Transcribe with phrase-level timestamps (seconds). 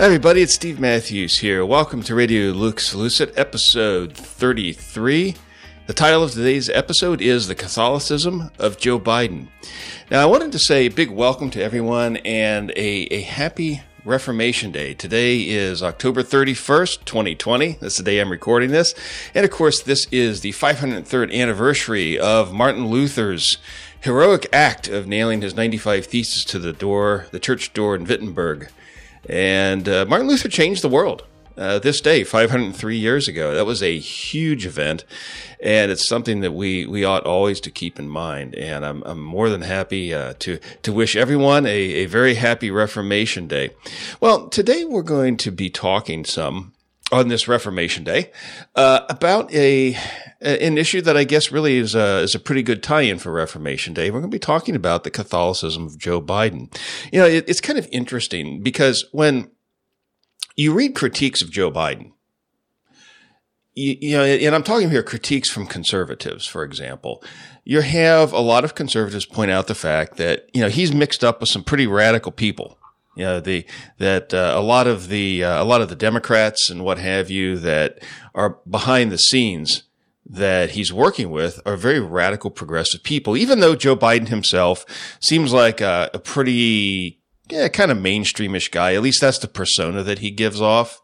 [0.00, 1.62] Everybody, it's Steve Matthews here.
[1.66, 5.34] Welcome to Radio Lux Lucet, episode 33.
[5.86, 9.48] The title of today's episode is The Catholicism of Joe Biden.
[10.10, 14.72] Now, I wanted to say a big welcome to everyone and a, a happy Reformation
[14.72, 14.94] Day.
[14.94, 17.76] Today is October 31st, 2020.
[17.82, 18.94] That's the day I'm recording this.
[19.34, 23.58] And of course, this is the 503rd anniversary of Martin Luther's
[24.00, 28.70] heroic act of nailing his 95 Theses to the door, the church door in Wittenberg.
[29.28, 31.24] And uh, Martin Luther changed the world.
[31.56, 33.54] Uh, this day, 503 years ago.
[33.54, 35.04] That was a huge event,
[35.62, 38.54] and it's something that we we ought always to keep in mind.
[38.54, 42.70] And I'm I'm more than happy uh, to to wish everyone a, a very happy
[42.70, 43.70] Reformation Day.
[44.20, 46.72] Well, today we're going to be talking some
[47.12, 48.30] on this Reformation Day
[48.74, 49.96] uh, about a
[50.40, 53.92] an issue that I guess really is a, is a pretty good tie-in for Reformation
[53.92, 54.10] Day.
[54.10, 56.74] We're going to be talking about the Catholicism of Joe Biden.
[57.12, 59.50] You know, it, it's kind of interesting because when
[60.56, 62.12] you read critiques of Joe Biden,
[63.74, 67.22] you, you, know, and I'm talking here critiques from conservatives, for example.
[67.64, 71.22] You have a lot of conservatives point out the fact that you know he's mixed
[71.22, 72.79] up with some pretty radical people.
[73.16, 73.66] You know, the
[73.98, 77.28] that uh, a lot of the uh, a lot of the Democrats and what have
[77.28, 78.02] you that
[78.34, 79.82] are behind the scenes
[80.30, 84.86] that he's working with are very radical progressive people, even though Joe Biden himself
[85.18, 88.94] seems like a, a pretty, yeah, kind of mainstreamish guy.
[88.94, 91.00] At least that's the persona that he gives off.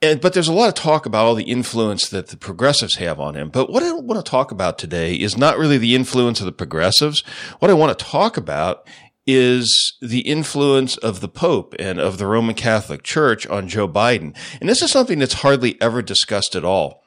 [0.00, 3.18] And, but there's a lot of talk about all the influence that the progressives have
[3.18, 3.48] on him.
[3.48, 6.52] But what I want to talk about today is not really the influence of the
[6.52, 7.22] progressives.
[7.58, 8.86] What I want to talk about
[9.26, 14.36] is the influence of the Pope and of the Roman Catholic Church on Joe Biden.
[14.60, 17.02] And this is something that's hardly ever discussed at all.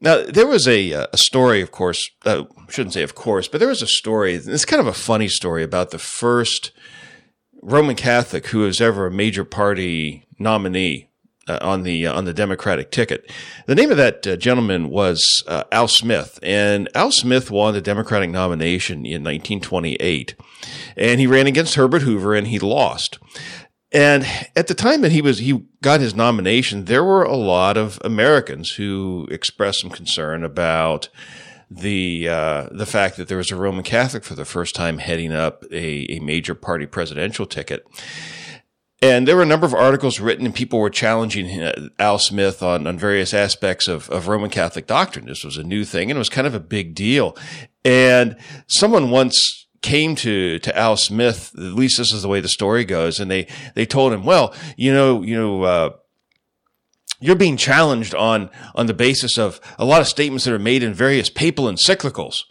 [0.00, 3.58] Now, there was a, uh, a story, of course, uh, shouldn't say of course, but
[3.58, 6.70] there was a story, it's kind of a funny story about the first
[7.62, 11.07] Roman Catholic who was ever a major party nominee
[11.48, 13.30] uh, on the uh, on the Democratic ticket.
[13.66, 17.80] The name of that uh, gentleman was uh, Al Smith, and Al Smith won the
[17.80, 20.34] Democratic nomination in 1928,
[20.96, 23.18] and he ran against Herbert Hoover, and he lost.
[23.90, 27.76] And at the time that he was he got his nomination, there were a lot
[27.76, 31.08] of Americans who expressed some concern about
[31.70, 35.32] the uh, the fact that there was a Roman Catholic for the first time heading
[35.32, 37.86] up a, a major party presidential ticket.
[39.00, 42.64] And there were a number of articles written, and people were challenging uh, Al Smith
[42.64, 45.26] on, on various aspects of, of Roman Catholic doctrine.
[45.26, 47.36] This was a new thing, and it was kind of a big deal.
[47.84, 48.36] And
[48.66, 51.52] someone once came to to Al Smith.
[51.54, 54.54] At least this is the way the story goes, and they they told him, "Well,
[54.76, 55.90] you know, you know." Uh,
[57.20, 60.84] you're being challenged on on the basis of a lot of statements that are made
[60.84, 62.44] in various papal encyclicals.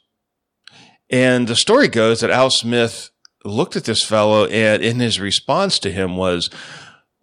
[1.09, 3.11] And the story goes that Al Smith
[3.47, 6.49] looked at this fellow and in his response to him was,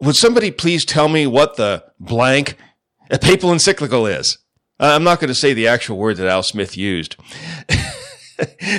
[0.01, 2.57] would somebody please tell me what the blank
[3.11, 4.39] a papal encyclical is?
[4.81, 7.17] I'm not going to say the actual word that Al Smith used.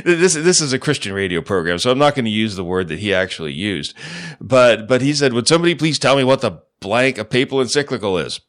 [0.03, 2.89] this this is a Christian radio program, so I'm not going to use the word
[2.89, 3.95] that he actually used.
[4.41, 8.17] But but he said, "Would somebody please tell me what the blank a papal encyclical
[8.17, 8.41] is?"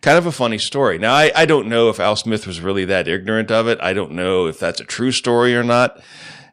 [0.00, 0.98] Kind of a funny story.
[0.98, 3.78] Now I, I don't know if Al Smith was really that ignorant of it.
[3.82, 6.00] I don't know if that's a true story or not.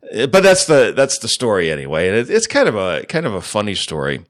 [0.02, 3.34] But that's the that's the story anyway, and it, it's kind of a kind of
[3.34, 4.26] a funny story.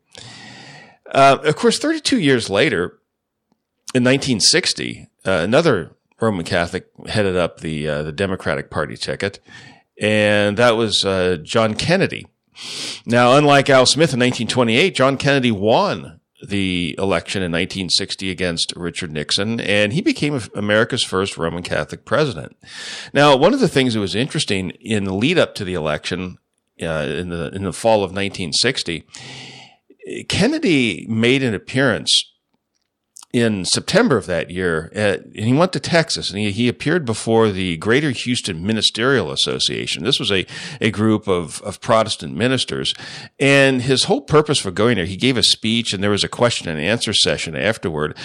[1.10, 3.00] Uh, of course, 32 years later,
[3.94, 9.40] in 1960, uh, another Roman Catholic headed up the uh, the Democratic Party ticket,
[10.00, 12.28] and that was uh, John Kennedy.
[13.06, 19.12] Now, unlike Al Smith in 1928, John Kennedy won the election in 1960 against Richard
[19.12, 22.56] Nixon, and he became America's first Roman Catholic president.
[23.14, 26.38] Now, one of the things that was interesting in the lead up to the election
[26.82, 29.06] uh, in the in the fall of 1960,
[30.28, 32.31] Kennedy made an appearance
[33.34, 37.06] in September of that year, at, and he went to Texas and he, he appeared
[37.06, 40.04] before the Greater Houston Ministerial Association.
[40.04, 40.46] This was a,
[40.82, 42.94] a group of, of Protestant ministers.
[43.40, 46.30] And his whole purpose for going there, he gave a speech and there was a
[46.30, 48.18] question and answer session afterward.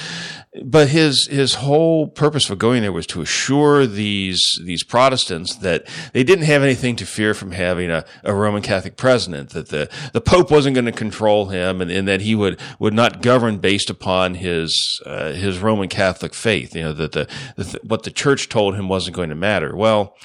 [0.64, 5.86] But his, his whole purpose for going there was to assure these, these Protestants that
[6.14, 9.88] they didn't have anything to fear from having a, a Roman Catholic president, that the,
[10.12, 13.58] the Pope wasn't going to control him and, and that he would, would not govern
[13.58, 16.74] based upon his, uh, his Roman Catholic faith.
[16.74, 19.76] You know that the, the, what the church told him wasn't going to matter.
[19.76, 20.16] Well,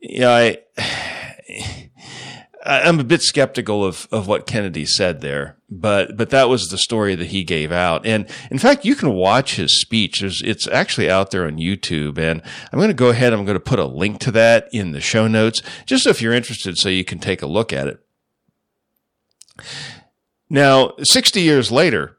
[0.00, 1.32] yeah, I.
[2.64, 6.78] I'm a bit skeptical of, of what Kennedy said there, but but that was the
[6.78, 8.06] story that he gave out.
[8.06, 10.20] And in fact, you can watch his speech.
[10.20, 12.40] There's, it's actually out there on YouTube, and
[12.72, 13.32] I'm going to go ahead.
[13.32, 16.32] I'm going to put a link to that in the show notes, just if you're
[16.32, 17.98] interested, so you can take a look at it.
[20.48, 22.18] Now, 60 years later,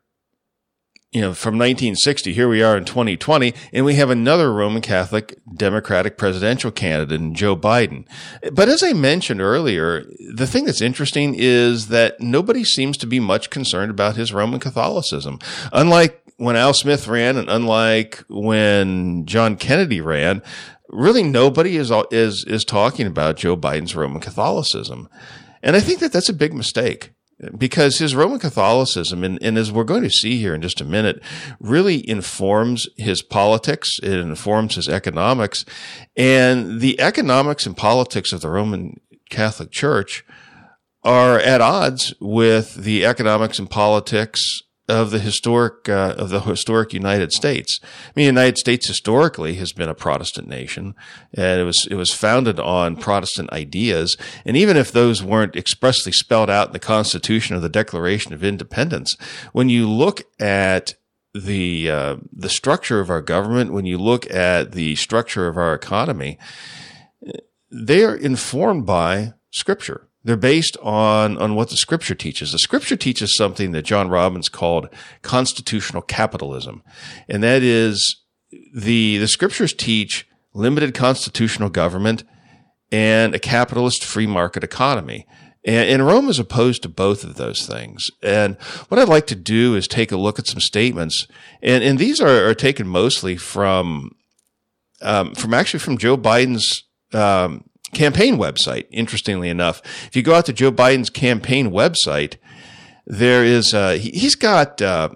[1.13, 5.37] you know, from 1960, here we are in 2020, and we have another Roman Catholic
[5.53, 8.07] Democratic presidential candidate in Joe Biden.
[8.51, 13.19] But as I mentioned earlier, the thing that's interesting is that nobody seems to be
[13.19, 15.37] much concerned about his Roman Catholicism.
[15.71, 20.41] Unlike when Al Smith ran and unlike when John Kennedy ran,
[20.89, 25.07] really nobody is, is, is talking about Joe Biden's Roman Catholicism.
[25.61, 27.11] And I think that that's a big mistake
[27.57, 30.85] because his Roman Catholicism, and, and, as we're going to see here in just a
[30.85, 31.21] minute,
[31.59, 33.99] really informs his politics.
[34.01, 35.65] It informs his economics.
[36.15, 38.99] And the economics and politics of the Roman
[39.29, 40.25] Catholic Church
[41.03, 46.93] are at odds with the economics and politics of the historic uh, of the historic
[46.93, 47.79] United States.
[47.83, 50.93] I mean, the United States historically has been a Protestant nation,
[51.33, 54.17] and it was it was founded on Protestant ideas.
[54.45, 58.43] And even if those weren't expressly spelled out in the Constitution or the Declaration of
[58.43, 59.15] Independence,
[59.53, 60.95] when you look at
[61.33, 65.73] the uh, the structure of our government, when you look at the structure of our
[65.73, 66.37] economy,
[67.71, 70.07] they are informed by Scripture.
[70.23, 72.51] They're based on, on what the scripture teaches.
[72.51, 74.87] The scripture teaches something that John Robbins called
[75.21, 76.81] constitutional capitalism.
[77.27, 78.21] And that is
[78.73, 82.23] the, the scriptures teach limited constitutional government
[82.91, 85.25] and a capitalist free market economy.
[85.65, 88.05] And, and Rome is opposed to both of those things.
[88.21, 88.55] And
[88.87, 91.27] what I'd like to do is take a look at some statements.
[91.61, 94.11] And, and these are, are taken mostly from,
[95.01, 96.83] um, from actually from Joe Biden's,
[97.13, 98.85] um, campaign website.
[98.91, 102.35] Interestingly enough, if you go out to Joe Biden's campaign website,
[103.05, 105.09] there is uh, he, has got uh,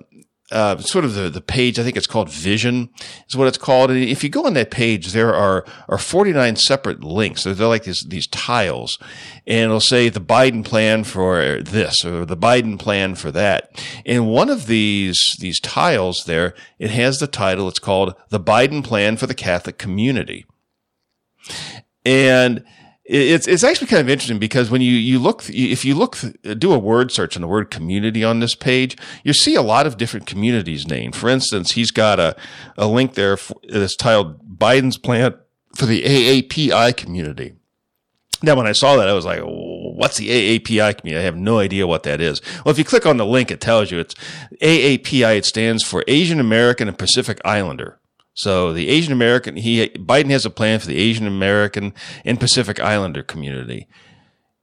[0.51, 1.77] uh, sort of the, the page.
[1.77, 2.89] I think it's called Vision
[3.27, 3.91] is what it's called.
[3.91, 7.43] And if you go on that page, there are are 49 separate links.
[7.43, 8.97] So they're like these these tiles,
[9.45, 13.71] and it'll say the Biden plan for this or the Biden plan for that.
[14.05, 17.67] And one of these these tiles there, it has the title.
[17.67, 20.45] It's called the Biden plan for the Catholic Community.
[22.07, 22.63] And
[23.03, 26.17] it's it's actually kind of interesting because when you you look if you look
[26.57, 29.85] do a word search on the word community on this page you see a lot
[29.85, 31.17] of different communities named.
[31.17, 32.35] For instance he's got a,
[32.77, 33.37] a link there
[33.69, 35.35] that's titled biden's plan
[35.75, 37.55] for the aapi community.
[38.41, 41.17] Now when i saw that i was like what's the aapi community?
[41.21, 42.41] I have no idea what that is.
[42.63, 44.15] Well if you click on the link it tells you it's
[44.61, 47.99] aapi it stands for asian american and pacific islander
[48.37, 51.91] so the Asian American, he, Biden has a plan for the Asian American
[52.23, 53.87] and Pacific Islander community.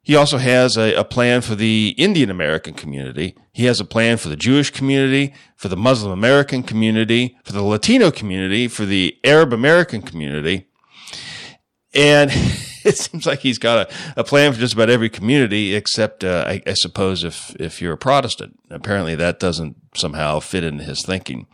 [0.00, 3.34] He also has a, a, plan for the Indian American community.
[3.52, 7.62] He has a plan for the Jewish community, for the Muslim American community, for the
[7.62, 10.68] Latino community, for the Arab American community.
[11.92, 12.30] And
[12.88, 16.44] it seems like he's got a, a plan for just about every community except, uh,
[16.46, 18.58] I, I suppose, if, if you're a Protestant.
[18.70, 21.46] Apparently that doesn't somehow fit into his thinking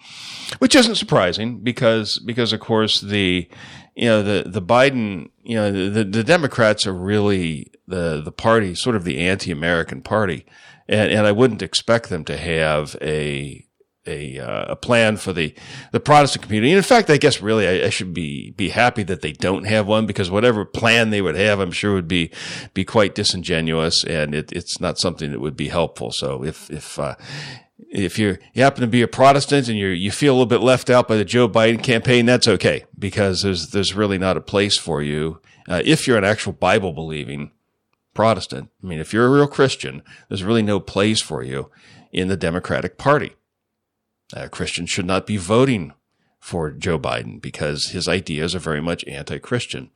[0.58, 3.48] which isn't surprising because because of course the
[3.94, 8.75] you know the the Biden you know the the Democrats are really the the party
[8.75, 10.46] sort of the anti-American party,
[10.88, 13.66] and and I wouldn't expect them to have a
[14.07, 15.54] a, uh, a plan for the,
[15.92, 16.73] the Protestant community.
[16.73, 19.64] And in fact, I guess really I, I, should be, be happy that they don't
[19.64, 22.30] have one because whatever plan they would have, I'm sure would be,
[22.73, 26.12] be quite disingenuous and it, it's not something that would be helpful.
[26.12, 27.14] So if, if, uh,
[27.90, 30.61] if you you happen to be a Protestant and you you feel a little bit
[30.61, 34.40] left out by the Joe Biden campaign, that's okay because there's there's really not a
[34.40, 37.50] place for you uh, if you're an actual Bible believing
[38.14, 38.71] Protestant.
[38.83, 41.71] I mean, if you're a real Christian, there's really no place for you
[42.12, 43.35] in the Democratic Party.
[44.34, 45.92] Uh, Christians should not be voting
[46.38, 49.90] for Joe Biden because his ideas are very much anti-Christian.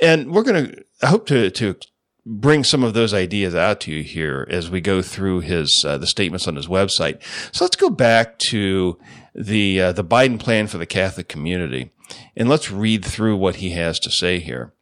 [0.00, 1.76] And we're going to, hope to, to
[2.24, 5.98] bring some of those ideas out to you here as we go through his uh,
[5.98, 7.22] the statements on his website.
[7.54, 8.98] So let's go back to
[9.34, 11.90] the uh, the Biden plan for the Catholic community,
[12.36, 14.72] and let's read through what he has to say here.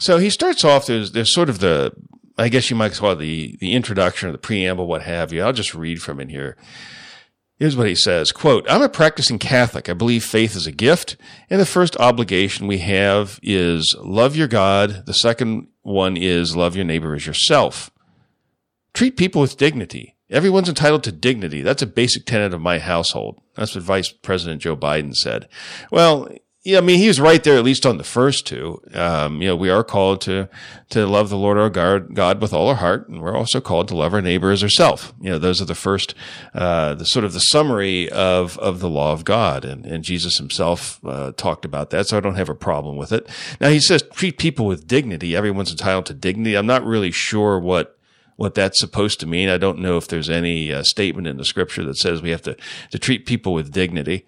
[0.00, 0.86] So he starts off.
[0.86, 1.92] There's there's sort of the
[2.38, 5.42] I guess you might call it the the introduction or the preamble, what have you.
[5.42, 6.56] I'll just read from it here.
[7.60, 9.90] Here's what he says, quote, I'm a practicing Catholic.
[9.90, 11.18] I believe faith is a gift,
[11.50, 15.04] and the first obligation we have is love your God.
[15.04, 17.90] The second one is love your neighbor as yourself.
[18.94, 20.16] Treat people with dignity.
[20.30, 21.60] Everyone's entitled to dignity.
[21.60, 23.42] That's a basic tenet of my household.
[23.56, 25.46] That's what Vice President Joe Biden said.
[25.90, 26.30] Well,
[26.62, 28.82] yeah, I mean, he was right there, at least on the first two.
[28.92, 30.50] Um, you know, we are called to,
[30.90, 33.88] to love the Lord our God, God with all our heart, and we're also called
[33.88, 35.14] to love our neighbor as ourselves.
[35.22, 36.14] You know, those are the first,
[36.52, 39.64] uh, the sort of the summary of, of the law of God.
[39.64, 43.10] And, and Jesus himself, uh, talked about that, so I don't have a problem with
[43.12, 43.26] it.
[43.58, 45.34] Now he says, treat people with dignity.
[45.34, 46.56] Everyone's entitled to dignity.
[46.56, 47.98] I'm not really sure what,
[48.40, 49.50] what that's supposed to mean.
[49.50, 52.40] I don't know if there's any uh, statement in the scripture that says we have
[52.42, 52.56] to,
[52.90, 54.24] to treat people with dignity.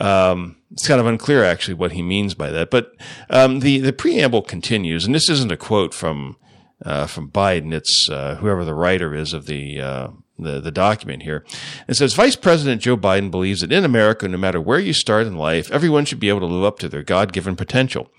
[0.00, 2.72] Um, it's kind of unclear actually what he means by that.
[2.72, 2.92] But
[3.30, 6.36] um, the the preamble continues, and this isn't a quote from
[6.84, 7.72] uh, from Biden.
[7.72, 10.08] It's uh, whoever the writer is of the, uh,
[10.40, 11.44] the the document here.
[11.86, 15.28] It says Vice President Joe Biden believes that in America, no matter where you start
[15.28, 18.10] in life, everyone should be able to live up to their God given potential.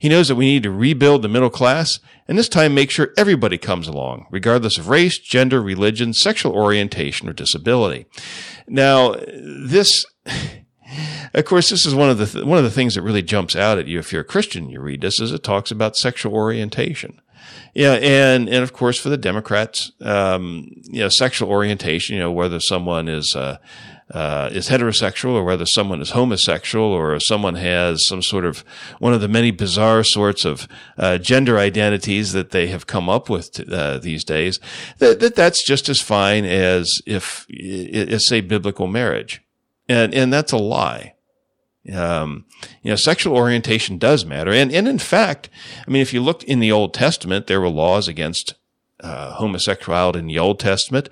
[0.00, 3.12] He knows that we need to rebuild the middle class, and this time make sure
[3.18, 8.06] everybody comes along, regardless of race, gender, religion, sexual orientation, or disability.
[8.66, 10.06] Now, this
[11.34, 13.54] of course, this is one of the th- one of the things that really jumps
[13.54, 14.70] out at you if you're a Christian.
[14.70, 17.20] You read this, is it talks about sexual orientation.
[17.74, 22.16] Yeah, and and of course for the Democrats, um, you know, sexual orientation.
[22.16, 23.58] You know, whether someone is uh,
[24.10, 28.64] uh, is heterosexual or whether someone is homosexual or someone has some sort of
[28.98, 30.66] one of the many bizarre sorts of
[30.98, 34.58] uh, gender identities that they have come up with uh, these days.
[34.98, 37.46] That, that that's just as fine as if,
[38.20, 39.42] say, biblical marriage
[39.90, 41.14] and and that's a lie.
[41.92, 42.44] Um,
[42.82, 45.50] you know, sexual orientation does matter, and and in fact,
[45.86, 48.54] I mean, if you looked in the Old Testament, there were laws against
[49.02, 51.08] uh, homosexuality in the Old Testament,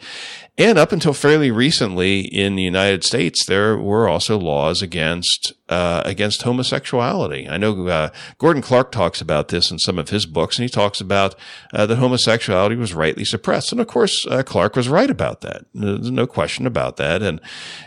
[0.58, 6.02] and up until fairly recently in the United States, there were also laws against uh,
[6.04, 7.48] against homosexuality.
[7.48, 10.68] I know uh, Gordon Clark talks about this in some of his books, and he
[10.68, 11.36] talks about
[11.72, 13.70] uh, that homosexuality was rightly suppressed.
[13.70, 15.64] And of course, uh, Clark was right about that.
[15.72, 17.40] There's no question about that, and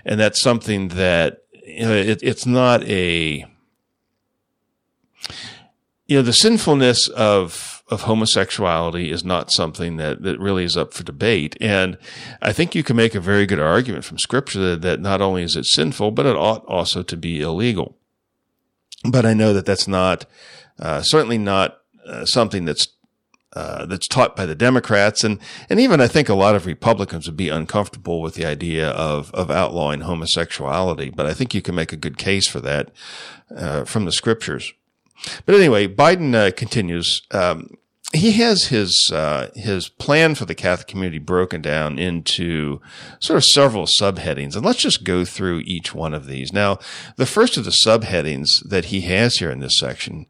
[0.05, 3.45] and that's something that you know, it, it's not a
[6.07, 10.93] you know the sinfulness of of homosexuality is not something that, that really is up
[10.93, 11.57] for debate.
[11.59, 11.97] And
[12.41, 15.43] I think you can make a very good argument from scripture that, that not only
[15.43, 17.97] is it sinful, but it ought also to be illegal.
[19.03, 20.25] But I know that that's not,
[20.79, 22.87] uh, certainly not uh, something that's
[23.53, 25.37] uh, that's taught by the Democrats, and
[25.69, 29.29] and even I think a lot of Republicans would be uncomfortable with the idea of
[29.33, 31.09] of outlawing homosexuality.
[31.09, 32.91] But I think you can make a good case for that
[33.53, 34.71] uh, from the scriptures.
[35.45, 37.23] But anyway, Biden uh, continues.
[37.31, 37.75] Um,
[38.13, 42.81] he has his uh, his plan for the Catholic community broken down into
[43.19, 46.51] sort of several subheadings, and let's just go through each one of these.
[46.51, 46.79] Now,
[47.15, 50.25] the first of the subheadings that he has here in this section,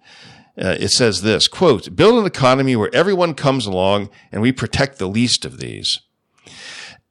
[0.61, 4.99] uh, it says this quote: "Build an economy where everyone comes along, and we protect
[4.99, 5.99] the least of these."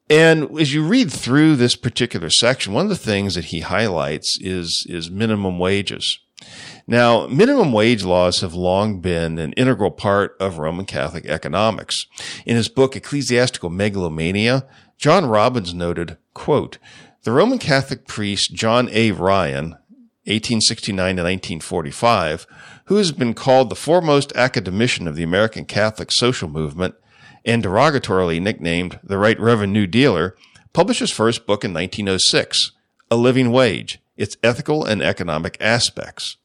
[0.08, 4.38] And as you read through this particular section, one of the things that he highlights
[4.40, 6.20] is is minimum wages.
[6.86, 12.06] Now, minimum wage laws have long been an integral part of Roman Catholic economics.
[12.44, 14.66] In his book, Ecclesiastical Megalomania,
[14.98, 16.78] John Robbins noted, quote,
[17.22, 19.12] the Roman Catholic priest John A.
[19.12, 19.76] Ryan,
[20.24, 22.46] 1869 to 1945,
[22.86, 26.94] who has been called the foremost academician of the American Catholic social movement
[27.44, 30.36] and derogatorily nicknamed the Right Reverend New Dealer,
[30.72, 32.72] published his first book in 1906,
[33.10, 36.36] A Living Wage, Its Ethical and Economic Aspects.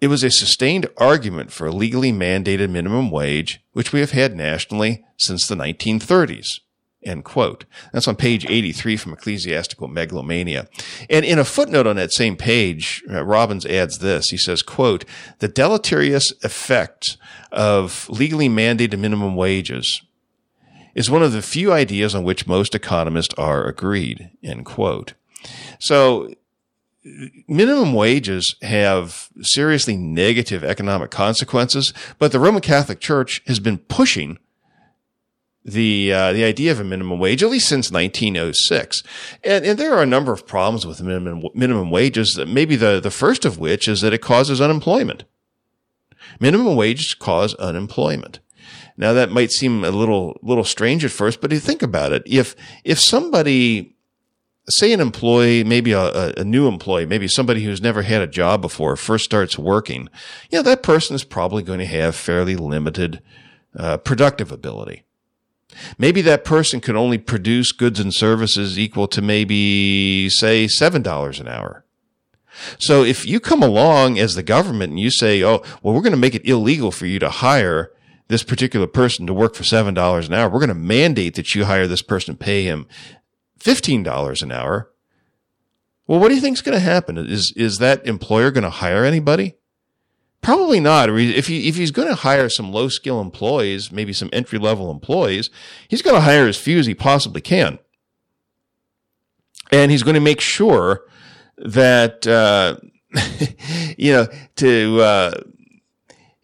[0.00, 4.36] It was a sustained argument for a legally mandated minimum wage, which we have had
[4.36, 6.60] nationally since the 1930s.
[7.02, 7.64] End quote.
[7.94, 10.68] That's on page 83 from Ecclesiastical Megalomania.
[11.08, 14.28] And in a footnote on that same page, uh, Robbins adds this.
[14.28, 15.06] He says, quote,
[15.38, 17.16] the deleterious effect
[17.50, 20.02] of legally mandated minimum wages
[20.94, 25.14] is one of the few ideas on which most economists are agreed, end quote.
[25.80, 26.34] So
[27.48, 34.38] minimum wages have seriously negative economic consequences, but the Roman Catholic Church has been pushing
[35.64, 39.02] the uh, the idea of a minimum wage at least since 1906,
[39.44, 42.38] and, and there are a number of problems with minimum minimum wages.
[42.46, 45.24] Maybe the the first of which is that it causes unemployment.
[46.40, 48.40] Minimum wages cause unemployment.
[48.96, 52.22] Now that might seem a little little strange at first, but you think about it,
[52.26, 53.91] if if somebody
[54.68, 58.60] say an employee, maybe a, a, new employee, maybe somebody who's never had a job
[58.60, 60.08] before, first starts working,
[60.50, 63.20] you know, that person is probably going to have fairly limited
[63.76, 65.04] uh, productive ability.
[65.98, 71.48] Maybe that person can only produce goods and services equal to maybe, say, $7 an
[71.48, 71.84] hour.
[72.78, 76.12] So if you come along as the government and you say, oh, well, we're going
[76.12, 77.90] to make it illegal for you to hire
[78.28, 79.88] this particular person to work for $7
[80.26, 80.48] an hour.
[80.50, 82.86] We're going to mandate that you hire this person, pay him
[83.62, 84.90] $15 an hour.
[86.06, 87.16] Well, what do you think is going to happen?
[87.16, 89.54] Is, is that employer going to hire anybody?
[90.40, 91.08] Probably not.
[91.08, 94.90] If he, if he's going to hire some low skill employees, maybe some entry level
[94.90, 95.50] employees,
[95.86, 97.78] he's going to hire as few as he possibly can.
[99.70, 101.04] And he's going to make sure
[101.58, 102.76] that, uh,
[103.96, 104.26] you know,
[104.56, 105.32] to, uh,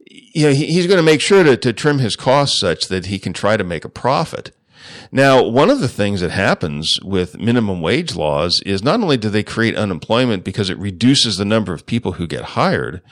[0.07, 3.19] you know, he's going to make sure to, to trim his costs such that he
[3.19, 4.53] can try to make a profit.
[5.11, 9.31] Now, one of the things that happens with minimum wage laws is not only do
[9.31, 13.03] they create unemployment because it reduces the number of people who get hired,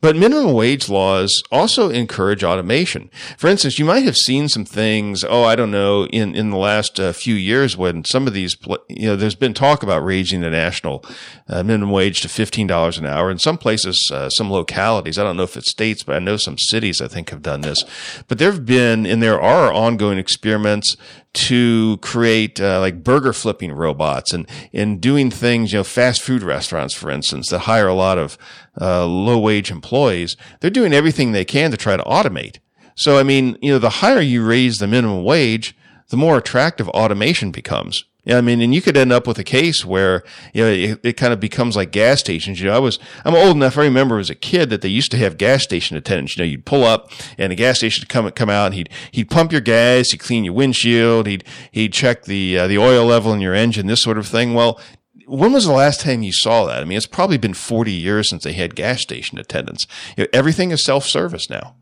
[0.00, 3.10] but minimum wage laws also encourage automation.
[3.36, 6.56] For instance, you might have seen some things, oh, I don't know, in, in the
[6.56, 8.56] last uh, few years when some of these,
[8.88, 11.04] you know, there's been talk about raising the national
[11.48, 13.30] uh, minimum wage to $15 an hour.
[13.30, 16.36] In some places, uh, some localities, I don't know if it's states, but I know
[16.36, 17.84] some cities I think have done this.
[18.28, 20.96] But there have been, and there are ongoing experiments
[21.32, 26.42] to create uh, like burger flipping robots and and doing things, you know, fast food
[26.42, 28.38] restaurants, for instance, that hire a lot of
[28.80, 30.36] uh, low wage employees.
[30.60, 32.58] They're doing everything they can to try to automate.
[32.96, 35.76] So, I mean, you know, the higher you raise the minimum wage,
[36.08, 38.04] the more attractive automation becomes.
[38.28, 41.00] Yeah, I mean, and you could end up with a case where you know it,
[41.02, 42.60] it, kind of becomes like gas stations.
[42.60, 43.78] You know, I was I'm old enough.
[43.78, 46.36] I remember as a kid that they used to have gas station attendants.
[46.36, 48.66] You know, you'd pull up and the gas station would come come out.
[48.66, 51.42] And he'd he'd pump your gas, he'd clean your windshield, he'd
[51.72, 54.52] he'd check the uh, the oil level in your engine, this sort of thing.
[54.52, 54.78] Well,
[55.26, 56.82] when was the last time you saw that?
[56.82, 59.86] I mean, it's probably been 40 years since they had gas station attendants.
[60.18, 61.76] You know, everything is self service now.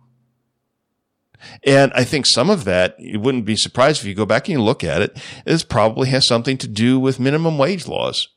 [1.65, 4.59] And I think some of that, you wouldn't be surprised if you go back and
[4.59, 8.29] you look at it, this probably has something to do with minimum wage laws.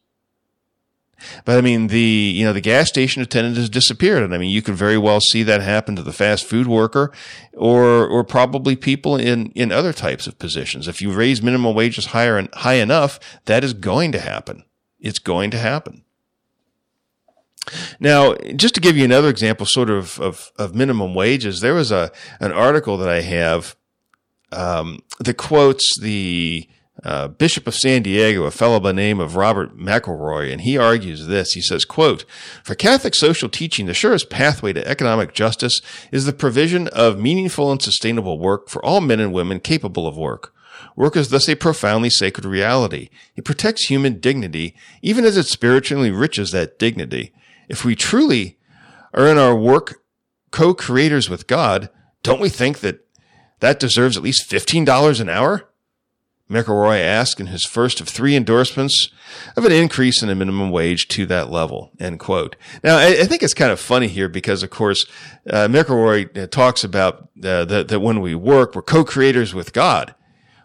[1.46, 4.24] But I mean, the, you know, the gas station attendant has disappeared.
[4.24, 7.12] And I mean, you could very well see that happen to the fast food worker
[7.54, 10.88] or, or probably people in, in other types of positions.
[10.88, 14.64] If you raise minimum wages higher and high enough, that is going to happen.
[15.00, 16.04] It's going to happen.
[18.00, 21.92] Now, just to give you another example, sort of, of, of minimum wages, there was
[21.92, 23.76] a, an article that I have,
[24.52, 26.68] um, that quotes the,
[27.04, 31.28] uh, Bishop of San Diego, a fellow by name of Robert McElroy, and he argues
[31.28, 31.52] this.
[31.54, 32.26] He says, quote,
[32.64, 37.72] for Catholic social teaching, the surest pathway to economic justice is the provision of meaningful
[37.72, 40.54] and sustainable work for all men and women capable of work.
[40.96, 43.10] Work is thus a profoundly sacred reality.
[43.36, 47.34] It protects human dignity, even as it spiritually enriches that dignity.
[47.70, 48.58] If we truly
[49.14, 50.04] are in our work
[50.52, 51.90] co-creators with God,
[52.24, 53.06] don't we think that
[53.60, 55.70] that deserves at least $15 an hour?
[56.50, 59.10] McElroy asked in his first of three endorsements
[59.56, 61.92] of an increase in the minimum wage to that level.
[62.00, 62.56] End quote.
[62.84, 65.06] Now, I, I think it's kind of funny here because, of course,
[65.48, 70.16] uh, McElroy uh, talks about uh, that, that when we work, we're co-creators with God.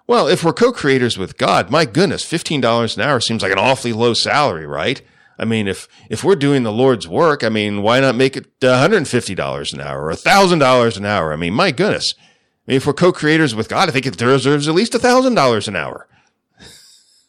[0.06, 3.92] Well, if we're co-creators with God, my goodness, $15 an hour seems like an awfully
[3.92, 5.02] low salary, right?
[5.38, 8.60] I mean, if, if we're doing the Lord's work, I mean, why not make it
[8.60, 11.32] $150 an hour or $1,000 an hour?
[11.32, 12.14] I mean, my goodness.
[12.18, 12.22] I
[12.70, 16.08] mean, if we're co-creators with God, I think it deserves at least $1,000 an hour.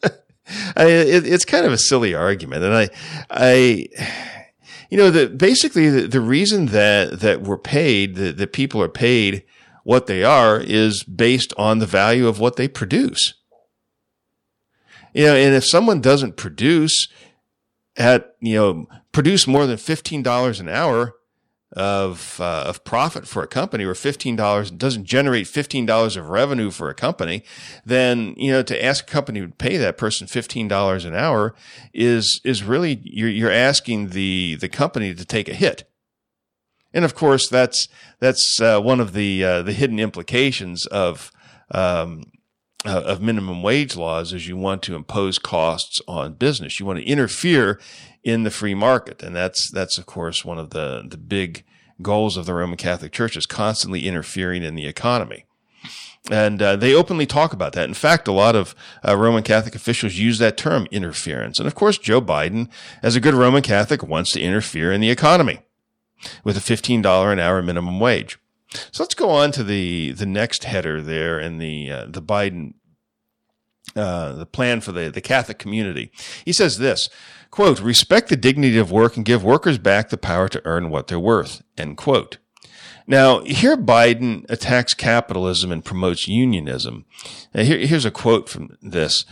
[0.75, 2.63] I, it, it's kind of a silly argument.
[2.63, 2.89] And I,
[3.29, 3.87] I,
[4.89, 8.89] you know, the, basically the, the reason that, that we're paid, that, that people are
[8.89, 9.43] paid
[9.83, 13.33] what they are is based on the value of what they produce.
[15.13, 17.07] You know, and if someone doesn't produce,
[17.97, 21.15] at you know produce more than fifteen dollars an hour
[21.75, 26.29] of uh, of profit for a company, or fifteen dollars doesn't generate fifteen dollars of
[26.29, 27.43] revenue for a company,
[27.85, 31.53] then you know to ask a company to pay that person fifteen dollars an hour
[31.93, 35.89] is is really you're you're asking the the company to take a hit.
[36.93, 41.29] And of course, that's that's uh, one of the uh, the hidden implications of
[41.71, 42.31] um,
[42.85, 46.79] uh, of minimum wage laws is you want to impose costs on business.
[46.79, 47.79] You want to interfere
[48.23, 49.21] in the free market.
[49.23, 51.63] And that's, that's of course one of the, the big
[52.01, 55.45] goals of the Roman Catholic Church is constantly interfering in the economy.
[56.31, 57.87] And uh, they openly talk about that.
[57.87, 58.73] In fact, a lot of
[59.07, 61.59] uh, Roman Catholic officials use that term interference.
[61.59, 62.67] And of course, Joe Biden,
[63.03, 65.59] as a good Roman Catholic, wants to interfere in the economy
[66.43, 68.39] with a $15 an hour minimum wage.
[68.91, 72.73] So let's go on to the the next header there in the uh, the Biden
[73.95, 76.11] uh, the plan for the the Catholic community.
[76.43, 77.09] He says this
[77.51, 81.07] quote respect the dignity of work and give workers back the power to earn what
[81.07, 82.37] they're worth end quote.
[83.07, 87.05] Now, here Biden attacks capitalism and promotes unionism.
[87.53, 89.25] Here, here's a quote from this.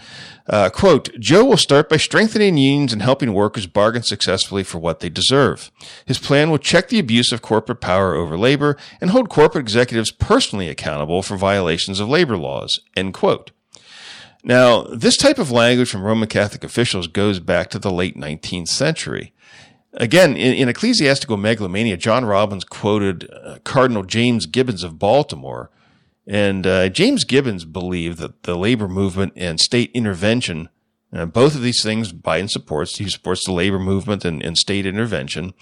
[0.48, 5.00] Uh, quote, Joe will start by strengthening unions and helping workers bargain successfully for what
[5.00, 5.72] they deserve.
[6.06, 10.12] His plan will check the abuse of corporate power over labor and hold corporate executives
[10.12, 12.80] personally accountable for violations of labor laws.
[12.96, 13.52] End quote.
[14.44, 18.68] Now, this type of language from Roman Catholic officials goes back to the late 19th
[18.68, 19.33] century.
[19.96, 25.70] Again, in, in Ecclesiastical Megalomania, John Robbins quoted uh, Cardinal James Gibbons of Baltimore,
[26.26, 30.70] and uh, James Gibbons believed that the labor movement and state intervention,
[31.12, 34.88] uh, both of these things Biden supports, he supports the labor movement and, and state
[34.88, 35.54] intervention,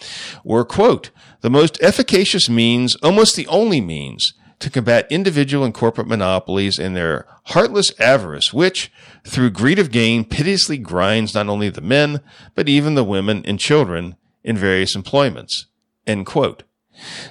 [0.45, 1.09] were, quote,
[1.41, 6.95] the most efficacious means, almost the only means, to combat individual and corporate monopolies and
[6.95, 8.91] their heartless avarice, which,
[9.25, 12.21] through greed of gain, pitilessly grinds not only the men,
[12.55, 15.67] but even the women and children in various employments.
[16.08, 16.63] End quote.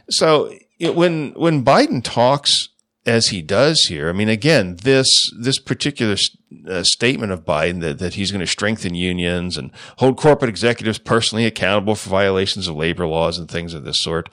[0.09, 2.69] So when, when Biden talks
[3.07, 6.17] as he does here, I mean, again, this, this particular
[6.69, 10.99] uh, statement of Biden that, that he's going to strengthen unions and hold corporate executives
[10.99, 14.29] personally accountable for violations of labor laws and things of this sort.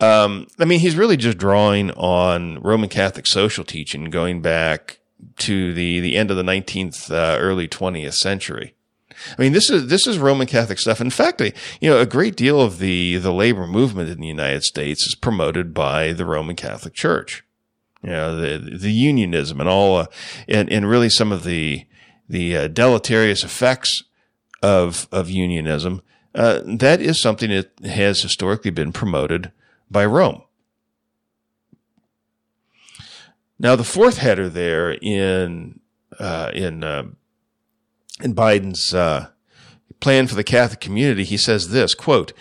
[0.00, 4.98] Um, I mean, he's really just drawing on Roman Catholic social teaching going back
[5.38, 8.74] to the, the end of the 19th, uh, early 20th century.
[9.38, 11.00] I mean, this is this is Roman Catholic stuff.
[11.00, 11.40] In fact,
[11.80, 15.14] you know, a great deal of the the labor movement in the United States is
[15.14, 17.44] promoted by the Roman Catholic Church.
[18.02, 20.06] You know, the the unionism and all, uh,
[20.48, 21.86] and and really some of the
[22.28, 24.04] the uh, deleterious effects
[24.62, 26.02] of of unionism.
[26.34, 29.50] Uh, that is something that has historically been promoted
[29.90, 30.42] by Rome.
[33.58, 35.80] Now, the fourth header there in
[36.18, 37.04] uh, in uh,
[38.22, 39.28] in Biden's uh,
[40.00, 42.32] plan for the Catholic community, he says this quote: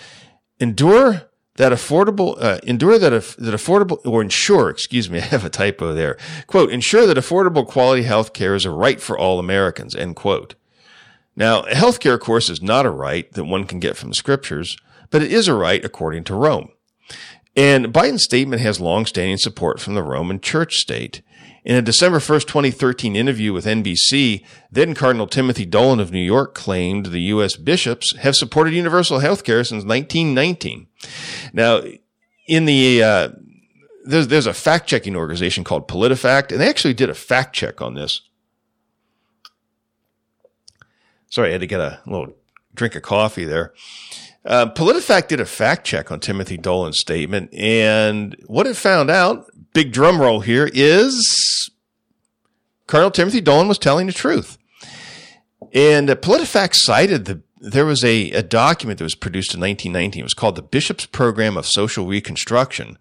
[0.59, 5.49] "Endure that affordable, uh, endure that that affordable or ensure, excuse me, I have a
[5.49, 6.17] typo there.
[6.47, 10.55] Quote: Ensure that affordable quality health care is a right for all Americans." End quote.
[11.35, 14.15] Now, health care of course, is not a right that one can get from the
[14.15, 14.75] scriptures,
[15.09, 16.69] but it is a right according to Rome.
[17.55, 21.21] And Biden's statement has longstanding support from the Roman church state.
[21.69, 26.55] In a December 1st, 2013 interview with NBC, then Cardinal Timothy Dolan of New York
[26.55, 27.57] claimed the U.S.
[27.57, 30.87] bishops have supported universal health care since 1919.
[31.53, 31.83] Now,
[32.47, 33.29] in the, uh,
[34.03, 37.83] there's, there's a fact checking organization called PolitiFact, and they actually did a fact check
[37.83, 38.21] on this.
[41.29, 42.33] Sorry, I had to get a little
[42.73, 43.75] drink of coffee there.
[44.43, 49.45] Uh, PolitiFact did a fact check on Timothy Dolan's statement, and what it found out,
[49.73, 51.69] big drum roll here, is
[52.87, 54.57] Cardinal Timothy Dolan was telling the truth.
[55.73, 60.21] And PolitiFact cited the there was a, a document that was produced in 1919.
[60.21, 62.97] It was called the Bishop's Program of Social Reconstruction.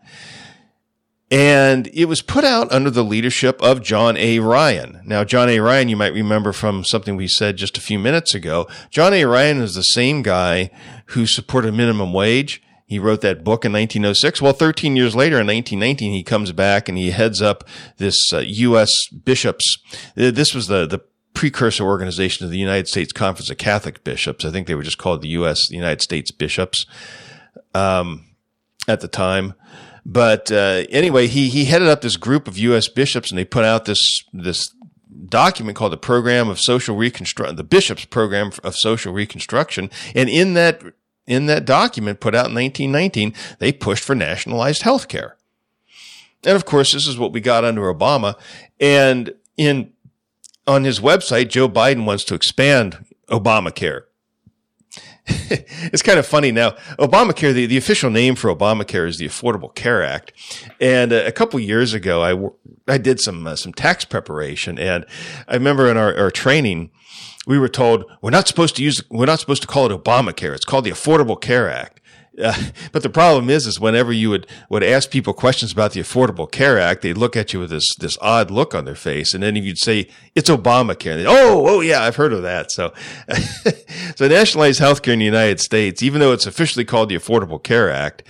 [1.31, 4.39] And it was put out under the leadership of John A.
[4.39, 5.03] Ryan.
[5.05, 5.61] Now, John A.
[5.61, 8.67] Ryan, you might remember from something we said just a few minutes ago.
[8.91, 9.25] John A.
[9.27, 10.71] Ryan is the same guy
[11.07, 12.63] who supported minimum wage.
[12.89, 14.41] He wrote that book in 1906.
[14.41, 17.65] Well, 13 years later in 1919, he comes back and he heads up
[17.99, 18.91] this uh, U.S.
[19.09, 19.77] bishops.
[20.15, 21.01] This was the, the
[21.35, 24.43] precursor organization of the United States Conference of Catholic Bishops.
[24.43, 25.69] I think they were just called the U.S.
[25.69, 26.87] the United States Bishops
[27.75, 28.25] um,
[28.89, 29.53] at the time.
[30.07, 32.89] But uh, anyway, he he headed up this group of U.S.
[32.89, 34.75] bishops, and they put out this this
[35.27, 40.55] document called the Program of Social Reconstruction, the Bishops Program of Social Reconstruction, and in
[40.55, 40.83] that
[41.29, 45.37] in that document put out in 1919, they pushed for nationalized health care.
[46.45, 48.37] And of course, this is what we got under Obama.
[48.81, 49.93] And in
[50.67, 54.03] on his website, Joe Biden wants to expand Obamacare.
[55.51, 56.71] it's kind of funny now.
[56.99, 60.33] Obamacare, the, the official name for Obamacare is the Affordable Care Act.
[60.81, 64.79] And uh, a couple years ago, I, I did some, uh, some tax preparation.
[64.79, 65.05] And
[65.47, 66.91] I remember in our, our training,
[67.47, 70.55] we were told we're not supposed to use, we're not supposed to call it Obamacare.
[70.55, 71.98] It's called the Affordable Care Act.
[72.43, 72.55] Uh,
[72.93, 76.51] but the problem is, is whenever you would, would ask people questions about the Affordable
[76.51, 79.35] Care Act, they'd look at you with this, this odd look on their face.
[79.35, 82.71] And then if you'd say, it's Obamacare, oh, oh yeah, I've heard of that.
[82.71, 82.93] So,
[84.17, 87.91] so nationalized healthcare in the United States, even though it's officially called the Affordable Care
[87.91, 88.23] Act,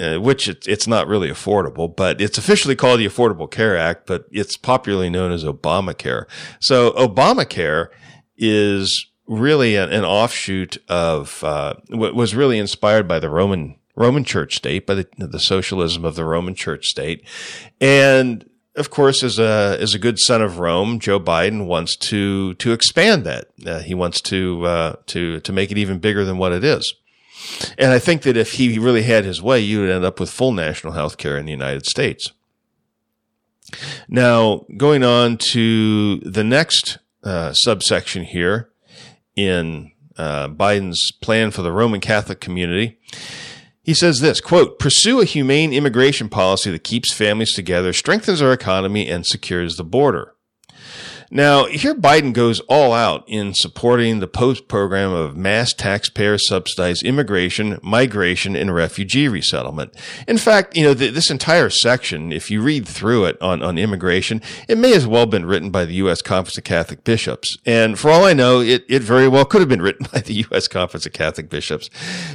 [0.00, 4.06] uh, which it, it's not really affordable, but it's officially called the Affordable Care Act,
[4.06, 6.26] but it's popularly known as Obamacare.
[6.60, 7.88] So Obamacare
[8.36, 14.24] is really an, an offshoot of uh, what was really inspired by the Roman Roman
[14.24, 17.26] Church state, by the, the socialism of the Roman Church state,
[17.80, 22.54] and of course, as a as a good son of Rome, Joe Biden wants to
[22.54, 23.48] to expand that.
[23.64, 26.94] Uh, he wants to uh, to to make it even bigger than what it is.
[27.78, 30.30] And I think that if he really had his way, you would end up with
[30.30, 32.32] full national health care in the United States.
[34.08, 38.70] Now, going on to the next uh, subsection here,
[39.36, 42.98] in uh, Biden's plan for the Roman Catholic community.
[43.82, 48.52] He says this, quote, pursue a humane immigration policy that keeps families together, strengthens our
[48.52, 50.34] economy, and secures the border.
[51.30, 57.02] Now, here Biden goes all out in supporting the post program of mass taxpayer subsidized
[57.02, 59.94] immigration, migration, and refugee resettlement.
[60.28, 63.78] In fact, you know, th- this entire section, if you read through it on, on
[63.78, 66.22] immigration, it may as well have been written by the U.S.
[66.22, 67.56] Conference of Catholic Bishops.
[67.66, 70.34] And for all I know, it, it very well could have been written by the
[70.34, 70.68] U.S.
[70.68, 71.90] Conference of Catholic Bishops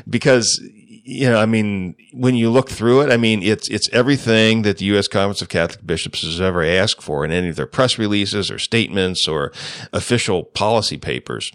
[0.09, 0.61] because
[1.03, 4.77] you know, I mean, when you look through it, I mean, it's, it's everything that
[4.77, 5.07] the U.S.
[5.07, 8.59] Conference of Catholic Bishops has ever asked for in any of their press releases or
[8.59, 9.51] statements or
[9.93, 11.51] official policy papers.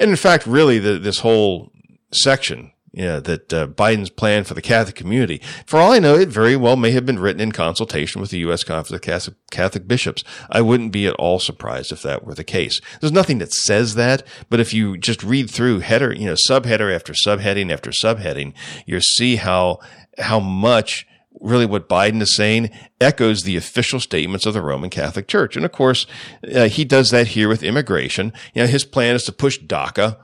[0.00, 1.72] And in fact, really the, this whole
[2.10, 5.40] section yeah, that uh, Biden's plan for the Catholic community.
[5.66, 8.40] For all I know, it very well may have been written in consultation with the
[8.40, 8.64] U.S.
[8.64, 10.24] Conference of Catholic, Bishops.
[10.50, 12.80] I wouldn't be at all surprised if that were the case.
[13.00, 16.92] There's nothing that says that, but if you just read through header, you know, subheader
[16.92, 18.52] after subheading after subheading,
[18.84, 19.78] you'll see how
[20.18, 21.06] how much
[21.40, 22.68] really what Biden is saying
[23.00, 25.54] echoes the official statements of the Roman Catholic Church.
[25.54, 26.04] And of course,
[26.52, 28.32] uh, he does that here with immigration.
[28.54, 30.16] You know, his plan is to push DACA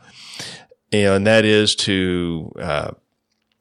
[1.03, 2.91] and that is to uh,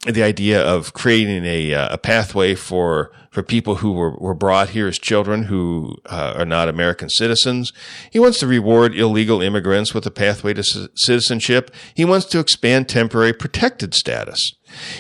[0.06, 4.69] the idea of creating a, uh, a pathway for for people who were, were brought
[4.69, 7.74] here as children who uh, are not American citizens.
[8.12, 11.72] He wants to reward illegal immigrants with a pathway to c- citizenship.
[11.96, 14.54] He wants to expand temporary protected status.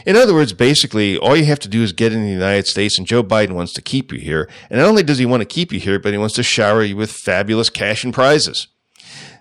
[0.03, 2.97] In other words, basically, all you have to do is get in the United States,
[2.97, 4.49] and Joe Biden wants to keep you here.
[4.71, 6.81] And not only does he want to keep you here, but he wants to shower
[6.81, 8.67] you with fabulous cash and prizes.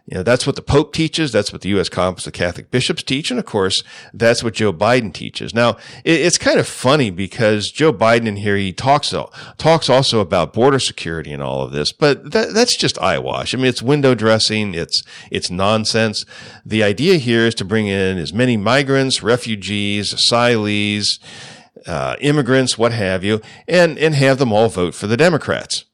[0.07, 1.31] You know, that's what the Pope teaches.
[1.31, 1.89] That's what the U.S.
[1.89, 3.31] Conference of Catholic Bishops teach.
[3.31, 5.55] And of course, that's what Joe Biden teaches.
[5.55, 9.15] Now, it's kind of funny because Joe Biden in here, he talks,
[9.59, 13.55] talks also about border security and all of this, but that, that's just eyewash.
[13.55, 14.75] I mean, it's window dressing.
[14.75, 16.25] It's, it's nonsense.
[16.67, 21.21] The idea here is to bring in as many migrants, refugees, asylees,
[21.87, 25.85] uh, immigrants, what have you, and, and have them all vote for the Democrats.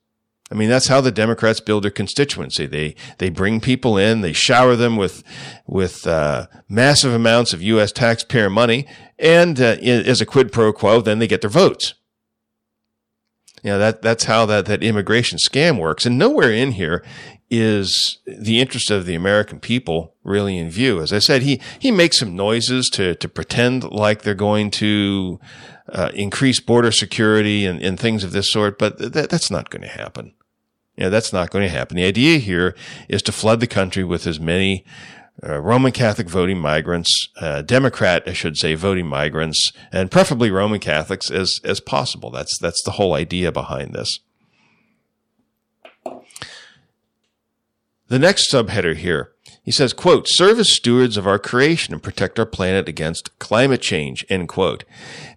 [0.51, 2.67] I mean, that's how the Democrats build their constituency.
[2.67, 5.23] They they bring people in, they shower them with
[5.67, 7.93] with uh, massive amounts of U.S.
[7.93, 8.87] taxpayer money,
[9.19, 11.95] and uh, as a quid pro quo, then they get their votes.
[13.63, 16.07] You know that that's how that that immigration scam works.
[16.07, 17.05] And nowhere in here
[17.51, 21.01] is the interest of the American people really in view.
[21.01, 25.41] As I said, he he makes some noises to to pretend like they're going to
[25.93, 29.83] uh, increase border security and, and things of this sort, but th- that's not going
[29.83, 30.35] to happen.
[30.99, 31.97] You know, that's not going to happen.
[31.97, 32.75] The idea here
[33.09, 34.85] is to flood the country with as many
[35.47, 40.81] uh, Roman Catholic voting migrants, uh, Democrat, I should say, voting migrants, and preferably Roman
[40.81, 42.33] Catholics as as possible.
[42.33, 44.19] That's that's the whole idea behind this.
[48.09, 49.31] The next subheader here,
[49.63, 53.83] he says, quote, serve as stewards of our creation and protect our planet against climate
[53.83, 54.85] change, end quote.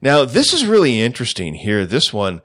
[0.01, 1.85] Now, this is really interesting here.
[1.85, 2.41] This one,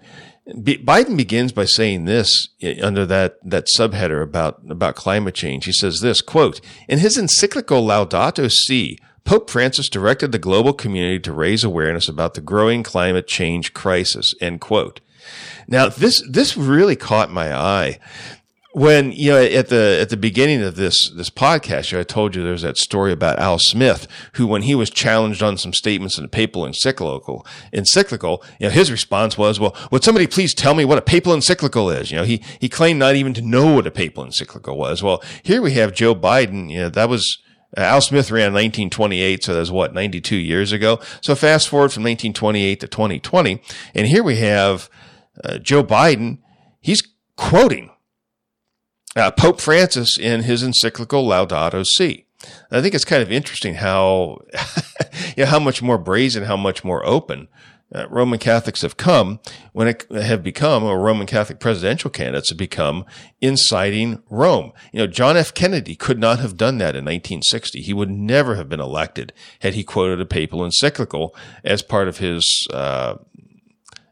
[0.48, 5.64] Biden begins by saying this eh, under that, that subheader about, about climate change.
[5.64, 11.18] He says this, quote, in his encyclical Laudato Si, Pope Francis directed the global community
[11.18, 15.00] to raise awareness about the growing climate change crisis, end quote.
[15.66, 17.98] Now, this, this really caught my eye
[18.76, 22.44] when you know at the at the beginning of this this podcast, I told you
[22.44, 26.26] there's that story about Al Smith, who when he was challenged on some statements in
[26.26, 30.84] a papal encyclical, encyclical, you know, his response was, "Well, would somebody please tell me
[30.84, 33.86] what a papal encyclical is?" You know, he he claimed not even to know what
[33.86, 35.02] a papal encyclical was.
[35.02, 36.70] Well, here we have Joe Biden.
[36.70, 37.38] You know, that was
[37.78, 41.00] uh, Al Smith ran in 1928, so that's what 92 years ago.
[41.22, 43.58] So fast forward from 1928 to 2020,
[43.94, 44.90] and here we have
[45.42, 46.40] uh, Joe Biden.
[46.82, 47.02] He's
[47.36, 47.88] quoting
[49.16, 52.26] uh, Pope Francis in his encyclical Laudato Si.
[52.70, 54.38] I think it's kind of interesting how,
[55.36, 57.48] you know, how much more brazen, how much more open
[57.94, 59.38] uh, Roman Catholics have come
[59.72, 63.04] when it have become, or Roman Catholic presidential candidates have become
[63.40, 64.72] inciting Rome.
[64.92, 65.54] You know, John F.
[65.54, 67.80] Kennedy could not have done that in 1960.
[67.80, 72.18] He would never have been elected had he quoted a papal encyclical as part of
[72.18, 73.16] his uh,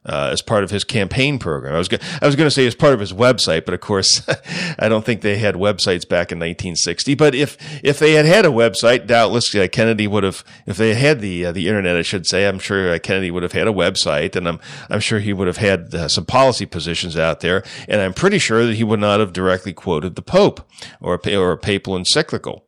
[0.06, 1.74] uh, as part of his campaign program.
[1.74, 3.80] I was go- I was going to say as part of his website, but of
[3.80, 4.22] course,
[4.78, 7.14] I don't think they had websites back in 1960.
[7.14, 10.44] But if if they had had a website, doubtless uh, Kennedy would have.
[10.66, 13.42] If they had the uh, the internet, I should say, I'm sure uh, Kennedy would
[13.42, 16.66] have had a website, and I'm I'm sure he would have had uh, some policy
[16.66, 20.22] positions out there, and I'm pretty sure that he would not have directly quoted the
[20.22, 20.68] Pope
[21.00, 22.66] or a, or a papal encyclical.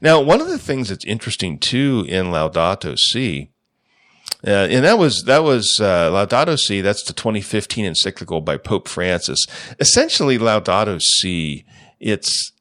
[0.00, 3.51] Now, one of the things that's interesting too in Laudato Si
[4.44, 6.80] and that was that was uh, Laudato Si.
[6.80, 9.38] That's the 2015 encyclical by Pope Francis.
[9.78, 11.64] Essentially, Laudato Si.
[12.00, 12.52] It's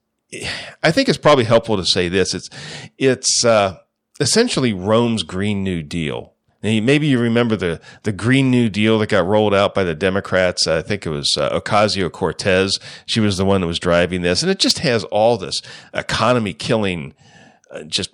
[0.84, 2.34] I think it's probably helpful to say this.
[2.34, 2.50] It's
[2.98, 3.80] it's uh,
[4.20, 6.34] essentially Rome's Green New Deal.
[6.62, 10.68] maybe you remember the the Green New Deal that got rolled out by the Democrats.
[10.68, 12.80] I think it was uh, Ocasio Cortez.
[13.06, 15.62] She was the one that was driving this, and it just has all this
[15.94, 17.14] economy killing,
[17.72, 18.12] uh, just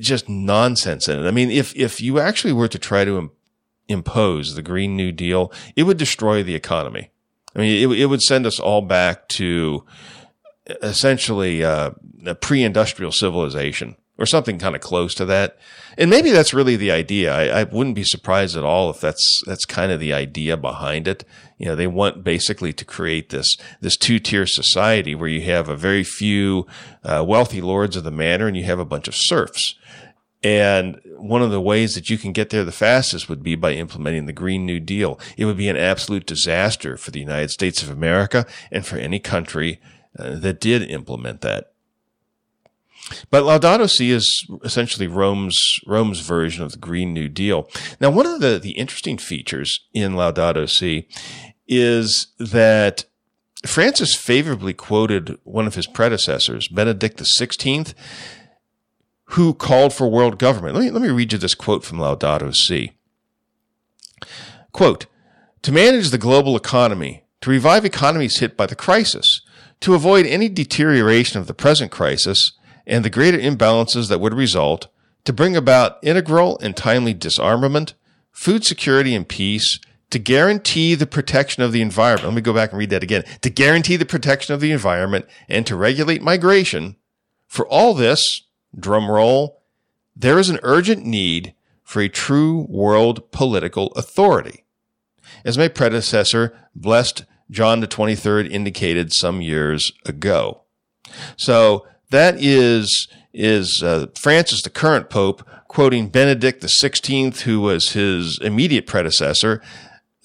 [0.00, 1.26] just nonsense in it.
[1.26, 3.30] I mean, if, if you actually were to try to Im-
[3.88, 7.10] impose the Green New Deal, it would destroy the economy.
[7.56, 9.84] I mean, it, it would send us all back to
[10.82, 11.92] essentially uh,
[12.26, 13.96] a pre-industrial civilization.
[14.18, 15.56] Or something kind of close to that.
[15.96, 17.34] And maybe that's really the idea.
[17.34, 21.06] I, I, wouldn't be surprised at all if that's that's kind of the idea behind
[21.06, 21.24] it.
[21.56, 25.68] You know, they want basically to create this this two tier society where you have
[25.68, 26.66] a very few
[27.04, 29.76] uh, wealthy lords of the manor and you have a bunch of serfs.
[30.42, 33.72] And one of the ways that you can get there the fastest would be by
[33.72, 35.18] implementing the Green New Deal.
[35.36, 39.18] It would be an absolute disaster for the United States of America and for any
[39.18, 39.80] country
[40.16, 41.72] uh, that did implement that.
[43.30, 47.68] But Laudato Si is essentially Rome's Rome's version of the Green New Deal.
[48.00, 51.08] Now, one of the, the interesting features in Laudato Si
[51.66, 53.04] is that
[53.66, 57.94] Francis favorably quoted one of his predecessors, Benedict XVI,
[59.32, 60.74] who called for world government.
[60.74, 62.92] Let me, let me read you this quote from Laudato Si.
[64.72, 65.06] Quote,
[65.62, 69.42] to manage the global economy, to revive economies hit by the crisis,
[69.80, 72.52] to avoid any deterioration of the present crisis,
[72.88, 74.88] and the greater imbalances that would result
[75.24, 77.94] to bring about integral and timely disarmament,
[78.32, 79.78] food security and peace,
[80.10, 82.28] to guarantee the protection of the environment.
[82.28, 83.24] Let me go back and read that again.
[83.42, 86.96] To guarantee the protection of the environment and to regulate migration.
[87.46, 88.22] For all this,
[88.78, 89.60] drum roll,
[90.16, 94.64] there is an urgent need for a true world political authority.
[95.44, 100.62] As my predecessor, blessed John the 23rd indicated some years ago.
[101.36, 107.90] So that is is uh, Francis, the current pope, quoting Benedict the Sixteenth, who was
[107.90, 109.62] his immediate predecessor,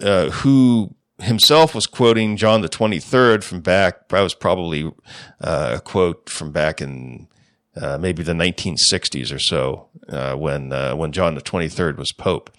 [0.01, 4.09] uh, who himself was quoting John the Twenty Third from back.
[4.09, 4.91] That was probably
[5.41, 7.27] uh, a quote from back in
[7.75, 12.51] uh, maybe the 1960s or so, uh, when uh, when John the 23rd was pope.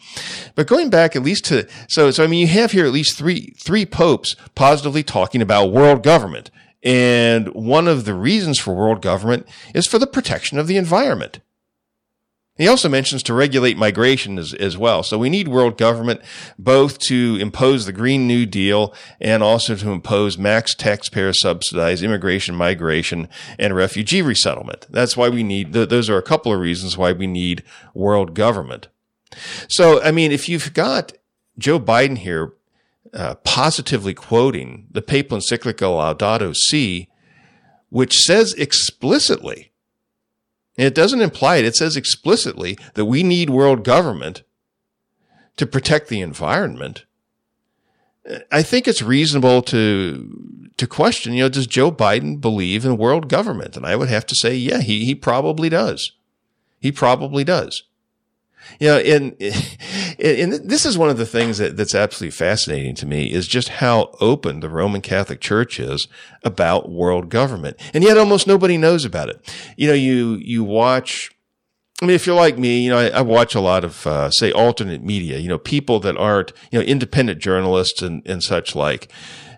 [0.55, 3.17] But going back at least to so so I mean you have here at least
[3.17, 6.51] three three popes positively talking about world government.
[6.85, 11.41] And one of the reasons for world government is for the protection of the environment.
[12.57, 15.03] He also mentions to regulate migration as, as, well.
[15.03, 16.21] So we need world government
[16.57, 22.55] both to impose the Green New Deal and also to impose max taxpayer subsidized immigration,
[22.55, 24.87] migration, and refugee resettlement.
[24.89, 28.87] That's why we need, those are a couple of reasons why we need world government.
[29.67, 31.13] So, I mean, if you've got
[31.59, 32.53] Joe Biden here
[33.15, 37.09] uh, positively quoting the papal encyclical Laudato Si,
[37.91, 39.73] which says explicitly,
[40.77, 44.43] and it doesn't imply it, it says explicitly that we need world government
[45.57, 47.05] to protect the environment.
[48.51, 53.29] I think it's reasonable to to question, you know, does Joe Biden believe in world
[53.29, 53.77] government?
[53.77, 56.13] And I would have to say, yeah, he he probably does.
[56.81, 57.85] He probably does.
[58.79, 59.37] You know, and,
[60.19, 63.69] and this is one of the things that, that's absolutely fascinating to me is just
[63.69, 66.09] how open the Roman Catholic Church is
[66.43, 67.77] about world government.
[67.93, 69.55] And yet almost nobody knows about it.
[69.77, 71.31] You know, you, you watch,
[72.03, 74.31] I mean, if you're like me, you know, I, I watch a lot of, uh,
[74.31, 78.75] say, alternate media, you know, people that aren't, you know, independent journalists and, and such
[78.75, 79.11] like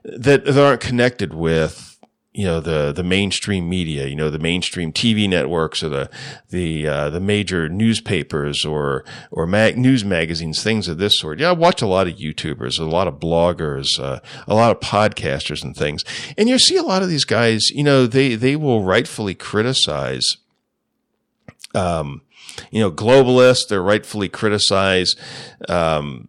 [0.05, 1.96] that, that aren't connected with,
[2.37, 6.11] you know the the mainstream media, you know the mainstream TV networks or the
[6.51, 11.41] the uh, the major newspapers or or mag- news magazines, things of this sort.
[11.41, 14.81] Yeah, I watch a lot of YouTubers, a lot of bloggers, uh, a lot of
[14.81, 16.05] podcasters and things,
[16.37, 17.71] and you see a lot of these guys.
[17.71, 20.37] You know, they they will rightfully criticize.
[21.75, 22.21] Um,
[22.71, 23.67] you know, globalists.
[23.67, 25.15] They're rightfully criticize.
[25.71, 26.29] Um,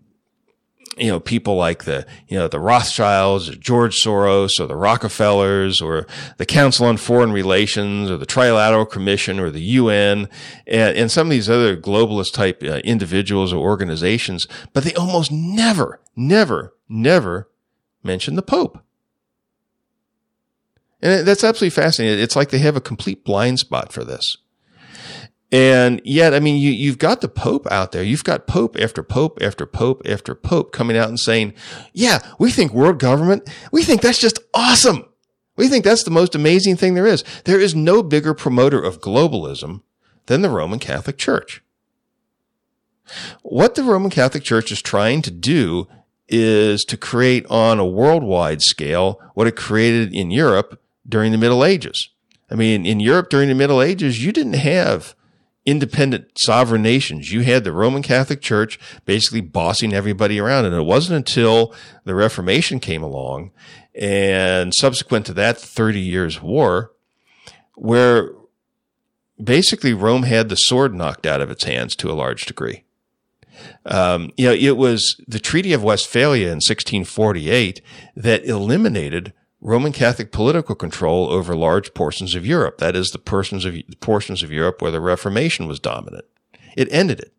[0.98, 5.82] you know, people like the, you know, the Rothschilds or George Soros or the Rockefellers
[5.82, 6.08] or
[6.38, 10.30] the Council on Foreign Relations or the Trilateral Commission or the UN
[10.66, 15.32] and, and some of these other globalist type uh, individuals or organizations, but they almost
[15.32, 17.50] never, never, never
[18.04, 18.80] mention the Pope.
[21.02, 22.24] And that's absolutely fascinating.
[22.24, 24.38] It's like they have a complete blind spot for this.
[25.52, 28.04] And yet, I mean, you, you've got the Pope out there.
[28.04, 31.54] You've got Pope after Pope after Pope after Pope coming out and saying,
[31.94, 35.06] yeah, we think world government, we think that's just awesome.
[35.56, 37.24] We think that's the most amazing thing there is.
[37.46, 39.82] There is no bigger promoter of globalism
[40.26, 41.64] than the Roman Catholic Church.
[43.42, 45.88] What the Roman Catholic Church is trying to do
[46.28, 51.64] is to create on a worldwide scale what it created in Europe during the Middle
[51.64, 52.10] Ages.
[52.52, 55.16] I mean, in Europe during the Middle Ages, you didn't have
[55.68, 57.34] independent sovereign nations.
[57.34, 60.64] You had the Roman Catholic Church basically bossing everybody around.
[60.64, 63.52] And it wasn't until the Reformation came along
[63.94, 66.94] and subsequent to that 30 years war
[67.76, 68.32] where
[69.44, 72.86] basically Rome had the sword knocked out of its hands to a large degree.
[73.86, 77.82] Um, you know, it was the Treaty of Westphalia in 1648
[78.16, 79.34] that eliminated
[79.68, 82.78] Roman Catholic political control over large portions of Europe.
[82.78, 86.24] That is the portions of portions of Europe where the Reformation was dominant.
[86.78, 87.34] It ended it.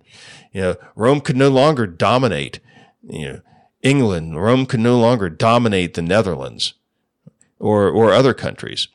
[0.53, 2.61] You know, Rome could no longer dominate,
[3.03, 3.41] you know,
[3.83, 4.39] England.
[4.39, 6.75] Rome could no longer dominate the Netherlands
[7.61, 8.89] or, or other countries.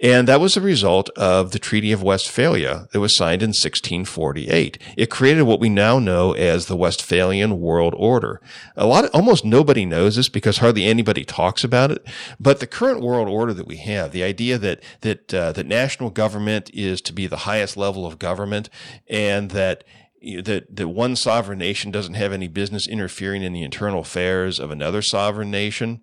[0.00, 4.78] And that was a result of the Treaty of Westphalia that was signed in 1648.
[4.96, 8.40] It created what we now know as the Westphalian World Order.
[8.76, 12.06] A lot of, almost nobody knows this because hardly anybody talks about it.
[12.38, 16.10] But the current world order that we have, the idea that, that, uh, that national
[16.10, 18.68] government is to be the highest level of government
[19.08, 19.84] and that
[20.42, 24.70] that that one sovereign nation doesn't have any business interfering in the internal affairs of
[24.70, 26.02] another sovereign nation.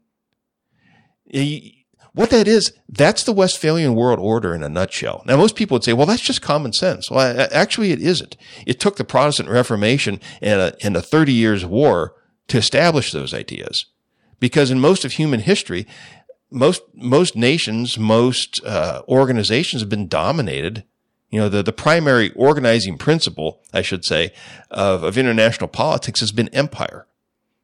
[2.17, 5.21] What that is, that's the Westphalian world order in a nutshell.
[5.27, 7.11] Now, most people would say, well, that's just common sense.
[7.11, 8.35] Well, actually, it isn't.
[8.65, 12.15] It took the Protestant Reformation and a, and a 30 years war
[12.47, 13.85] to establish those ideas.
[14.39, 15.85] Because in most of human history,
[16.49, 20.85] most, most nations, most uh, organizations have been dominated.
[21.29, 24.33] You know, the, the primary organizing principle, I should say,
[24.71, 27.05] of, of international politics has been empire.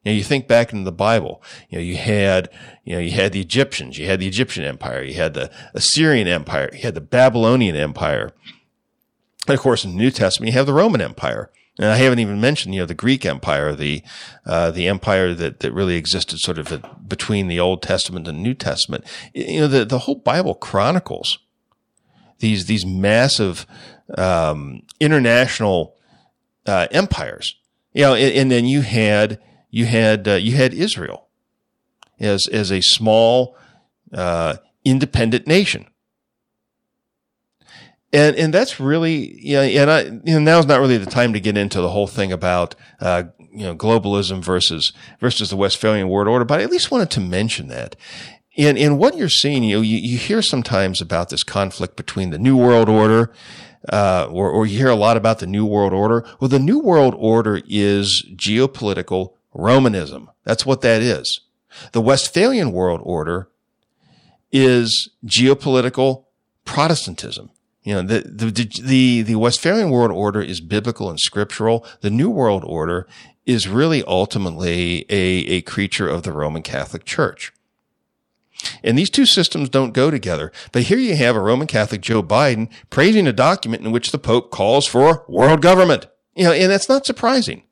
[0.04, 2.50] You know, you think back into the Bible, you know, you had,
[2.84, 6.28] you know, you had the Egyptians, you had the Egyptian Empire, you had the Assyrian
[6.28, 8.32] Empire, you had the Babylonian Empire.
[9.46, 11.50] And of course, in the New Testament, you have the Roman Empire.
[11.78, 14.02] And I haven't even mentioned, you know, the Greek Empire, the,
[14.46, 18.54] uh, the empire that, that really existed sort of between the Old Testament and New
[18.54, 19.04] Testament.
[19.32, 21.38] You know, the, the whole Bible chronicles
[22.40, 23.66] these, these massive,
[24.18, 25.96] um, international,
[26.66, 27.56] uh, empires.
[27.92, 29.40] You know, and, and then you had,
[29.74, 31.26] you had uh, you had Israel
[32.20, 33.56] as as a small
[34.12, 35.86] uh, independent nation.
[38.12, 41.40] And, and that's really, yeah, and I, you know, now's not really the time to
[41.40, 46.28] get into the whole thing about, uh, you know, globalism versus, versus the Westphalian world
[46.28, 47.96] order, but I at least wanted to mention that.
[48.56, 52.30] And, and what you're seeing, you know, you, you hear sometimes about this conflict between
[52.30, 53.32] the New World Order
[53.92, 56.24] uh, or, or you hear a lot about the New World Order.
[56.38, 60.30] Well, the New World Order is geopolitical Romanism.
[60.44, 61.40] That's what that is.
[61.92, 63.48] The Westphalian world order
[64.52, 66.24] is geopolitical
[66.64, 67.50] Protestantism.
[67.82, 71.86] You know, the, the, the, the Westphalian world order is biblical and scriptural.
[72.00, 73.06] The New World Order
[73.44, 77.52] is really ultimately a, a creature of the Roman Catholic Church.
[78.82, 80.50] And these two systems don't go together.
[80.72, 84.18] But here you have a Roman Catholic Joe Biden praising a document in which the
[84.18, 86.06] Pope calls for world government.
[86.34, 87.63] You know, and that's not surprising.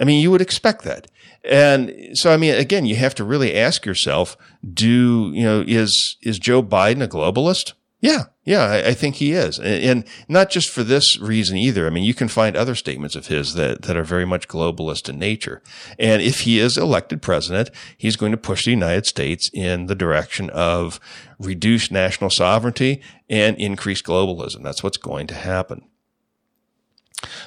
[0.00, 1.08] I mean, you would expect that.
[1.44, 4.36] And so, I mean, again, you have to really ask yourself,
[4.72, 7.74] do, you know, is, is Joe Biden a globalist?
[8.00, 8.24] Yeah.
[8.44, 8.62] Yeah.
[8.62, 9.58] I, I think he is.
[9.58, 11.86] And, and, not just for this reason either.
[11.86, 15.08] I mean, you can find other statements of his that, that are very much globalist
[15.08, 15.62] in nature.
[15.98, 19.94] And if he is elected president, he's going to push the United States in the
[19.94, 20.98] direction of
[21.38, 24.62] reduced national sovereignty and increased globalism.
[24.62, 25.84] That's what's going to happen.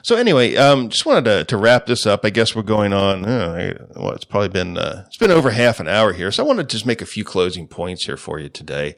[0.02, 2.26] So anyway, um, just wanted to, to wrap this up.
[2.26, 3.26] I guess we're going on.
[3.26, 6.48] Uh, well, it's probably been uh, it's been over half an hour here, so I
[6.48, 8.96] wanted to just make a few closing points here for you today.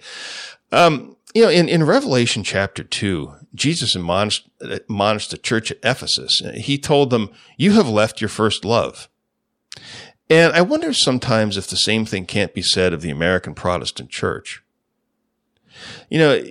[0.71, 6.41] Um, you know, in, in Revelation chapter two, Jesus admonished, admonished the church at Ephesus.
[6.55, 9.09] He told them, "You have left your first love."
[10.29, 14.09] And I wonder sometimes if the same thing can't be said of the American Protestant
[14.09, 14.63] church.
[16.09, 16.41] You know,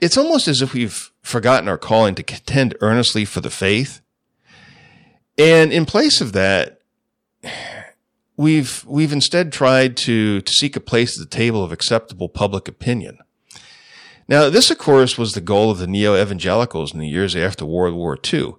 [0.00, 4.00] it's almost as if we've forgotten our calling to contend earnestly for the faith.
[5.38, 6.80] And in place of that,
[8.36, 12.68] we've, we've instead tried to, to seek a place at the table of acceptable public
[12.68, 13.18] opinion.
[14.28, 17.94] Now, this, of course, was the goal of the neo-evangelicals in the years after World
[17.94, 18.54] War II.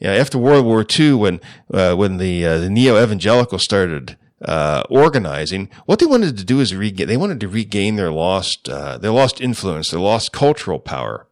[0.00, 1.40] Know, after World War II, when,
[1.72, 6.74] uh, when the, uh, the neo-evangelicals started, uh, organizing, what they wanted to do is
[6.74, 11.28] regain, they wanted to regain their lost, uh, their lost influence, their lost cultural power.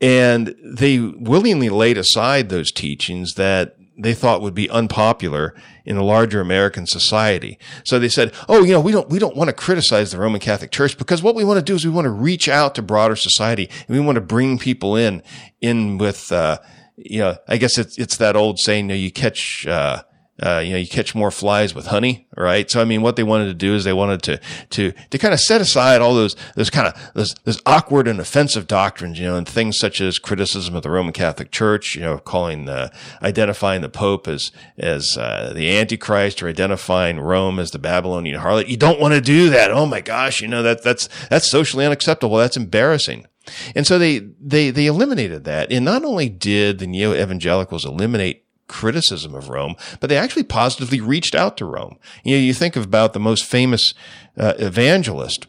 [0.00, 5.54] And they willingly laid aside those teachings that they thought would be unpopular
[5.84, 7.58] in a larger American society.
[7.84, 10.40] So they said, "Oh, you know, we don't we don't want to criticize the Roman
[10.40, 12.82] Catholic Church because what we want to do is we want to reach out to
[12.82, 15.22] broader society and we want to bring people in
[15.60, 16.58] in with uh,
[16.96, 20.02] you know, I guess it's it's that old saying, you know, you catch uh,
[20.42, 22.68] uh, you know, you catch more flies with honey, right?
[22.68, 25.32] So, I mean, what they wanted to do is they wanted to, to, to kind
[25.32, 29.26] of set aside all those, those kind of, those, those awkward and offensive doctrines, you
[29.26, 32.92] know, and things such as criticism of the Roman Catholic Church, you know, calling the,
[33.22, 38.68] identifying the Pope as, as, uh, the Antichrist or identifying Rome as the Babylonian harlot.
[38.68, 39.70] You don't want to do that.
[39.70, 42.36] Oh my gosh, you know, that, that's, that's socially unacceptable.
[42.38, 43.26] That's embarrassing.
[43.74, 45.70] And so they, they, they eliminated that.
[45.70, 51.00] And not only did the neo evangelicals eliminate criticism of Rome, but they actually positively
[51.00, 51.98] reached out to Rome.
[52.24, 53.94] You know, you think about the most famous
[54.36, 55.46] uh, evangelist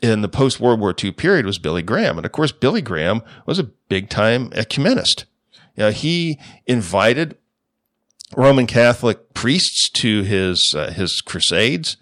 [0.00, 2.16] in the post World War II period was Billy Graham.
[2.16, 5.24] And of course, Billy Graham was a big time ecumenist.
[5.76, 7.36] You know, he invited
[8.36, 11.96] Roman Catholic priests to his uh, his crusades,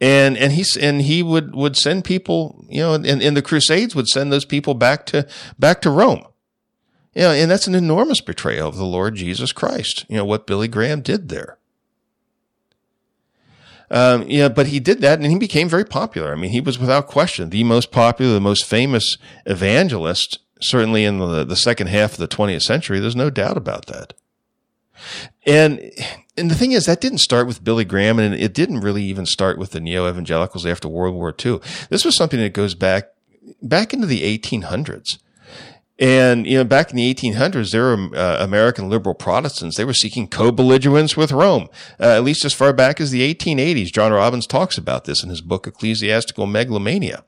[0.00, 3.94] and and he and he would would send people, you know, and, and the crusades
[3.94, 5.26] would send those people back to
[5.58, 6.24] back to Rome.
[7.18, 10.06] You know, and that's an enormous betrayal of the Lord Jesus Christ.
[10.08, 11.58] You know what Billy Graham did there.
[13.90, 16.30] Um, yeah, but he did that and he became very popular.
[16.30, 19.16] I mean, he was without question the most popular, the most famous
[19.46, 23.00] evangelist, certainly in the, the second half of the 20th century.
[23.00, 24.14] There's no doubt about that.
[25.44, 25.90] And,
[26.36, 29.26] and the thing is, that didn't start with Billy Graham and it didn't really even
[29.26, 31.58] start with the neo evangelicals after World War II.
[31.90, 33.08] This was something that goes back,
[33.60, 35.18] back into the 1800s.
[35.98, 39.76] And, you know, back in the 1800s, there were uh, American liberal Protestants.
[39.76, 41.68] They were seeking co-belligerence with Rome,
[41.98, 43.92] uh, at least as far back as the 1880s.
[43.92, 47.24] John Robbins talks about this in his book, Ecclesiastical Megalomania.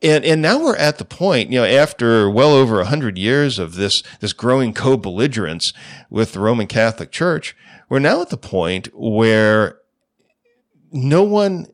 [0.00, 3.58] And, and now we're at the point, you know, after well over a hundred years
[3.58, 5.72] of this, this growing co-belligerence
[6.08, 7.56] with the Roman Catholic Church,
[7.88, 9.78] we're now at the point where
[10.92, 11.66] no one,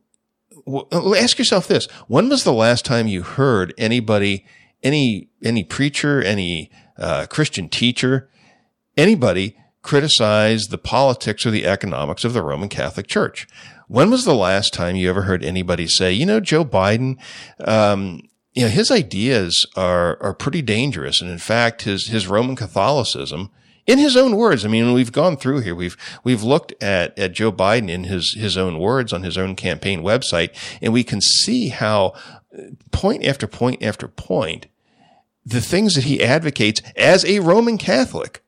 [0.93, 1.87] ask yourself this.
[2.07, 4.47] When was the last time you heard anybody
[4.83, 8.31] any any preacher, any uh, Christian teacher,
[8.97, 13.47] anybody criticize the politics or the economics of the Roman Catholic Church.
[13.87, 17.17] When was the last time you ever heard anybody say, you know, Joe Biden,
[17.65, 18.21] um,
[18.53, 23.51] you know, his ideas are are pretty dangerous, and in fact, his his Roman Catholicism,
[23.87, 27.33] in his own words, I mean, we've gone through here, we've we've looked at at
[27.33, 30.51] Joe Biden in his his own words on his own campaign website,
[30.83, 32.13] and we can see how
[32.91, 34.67] point after point after point,
[35.45, 38.43] the things that he advocates as a Roman Catholic,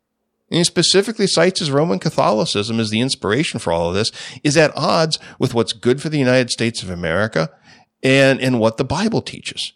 [0.51, 4.11] and he specifically cites his Roman Catholicism as the inspiration for all of this,
[4.43, 7.51] is at odds with what's good for the United States of America
[8.03, 9.73] and, and what the Bible teaches.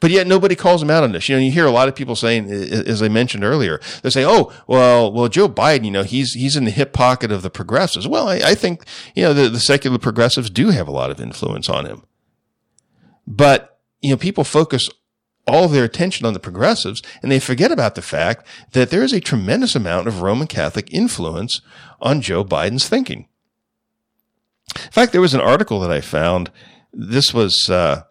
[0.00, 1.28] But yet nobody calls him out on this.
[1.28, 4.24] You know, you hear a lot of people saying, as I mentioned earlier, they say,
[4.24, 7.50] "Oh, well, well, Joe Biden, you know, he's he's in the hip pocket of the
[7.50, 8.84] progressives." Well, I, I think
[9.14, 12.04] you know the, the secular progressives do have a lot of influence on him,
[13.26, 14.88] but you know, people focus
[15.46, 19.14] all their attention on the progressives and they forget about the fact that there is
[19.14, 21.62] a tremendous amount of Roman Catholic influence
[22.00, 23.26] on Joe Biden's thinking.
[24.76, 26.50] In fact, there was an article that I found.
[26.92, 28.02] This was uh,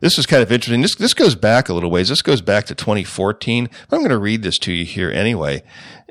[0.00, 0.82] this is kind of interesting.
[0.82, 2.08] This this goes back a little ways.
[2.08, 3.68] This goes back to 2014.
[3.90, 5.62] I'm going to read this to you here anyway.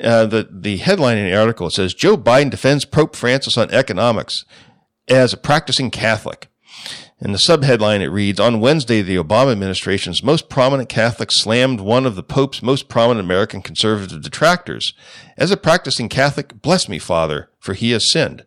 [0.01, 4.45] Uh, the the headline in the article says Joe Biden defends Pope Francis on economics
[5.07, 6.49] as a practicing Catholic.
[7.21, 12.05] In the subheadline, it reads, On Wednesday, the Obama administration's most prominent Catholic slammed one
[12.05, 14.93] of the Pope's most prominent American conservative detractors.
[15.37, 18.43] As a practicing Catholic, bless me, Father, for he has sinned.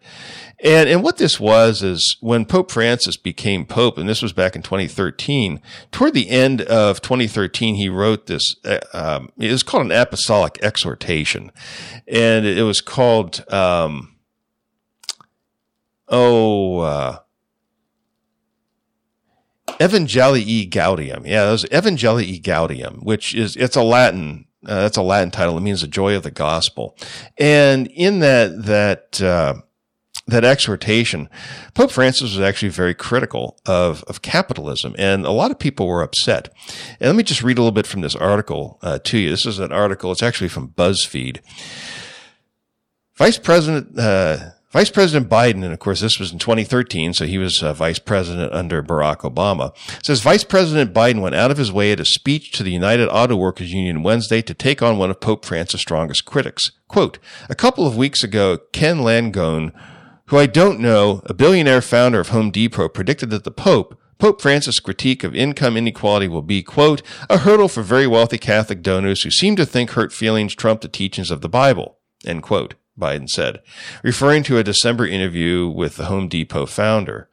[0.61, 4.57] And, and what this was is when Pope Francis became Pope, and this was back
[4.57, 5.61] in 2013,
[5.93, 10.59] toward the end of 2013, he wrote this, uh, um, it was called an apostolic
[10.61, 11.53] exhortation.
[12.09, 14.17] And it was called, um,
[16.09, 17.19] oh, uh,
[19.79, 21.25] Evangelii Gaudium.
[21.25, 25.57] Yeah, it was Evangelii Gaudium, which is, it's a Latin, uh, that's a Latin title.
[25.57, 26.97] It means the joy of the gospel.
[27.37, 29.61] And in that, that, uh,
[30.29, 31.29] that exhortation,
[31.75, 36.03] Pope Francis was actually very critical of, of capitalism, and a lot of people were
[36.03, 36.53] upset.
[37.01, 39.31] And let me just read a little bit from this article uh, to you.
[39.31, 41.41] This is an article, it's actually from BuzzFeed.
[43.17, 47.39] Vice President uh, Vice President Biden, and of course this was in 2013, so he
[47.39, 49.75] was uh, vice president under Barack Obama,
[50.05, 53.09] says Vice President Biden went out of his way at a speech to the United
[53.09, 56.71] Auto Workers Union Wednesday to take on one of Pope Francis' strongest critics.
[56.87, 57.19] Quote,
[57.49, 59.73] a couple of weeks ago, Ken Langone,
[60.29, 64.43] who I don't know, a billionaire founder of Home Depot, predicted that the Pope, Pope
[64.43, 69.23] Francis' critique of income inequality will be, quote, a hurdle for very wealthy Catholic donors
[69.23, 72.75] who seem to think hurt feelings trump the teachings of the Bible, end quote.
[72.99, 73.63] Biden said,
[74.03, 77.29] referring to a December interview with the Home Depot founder.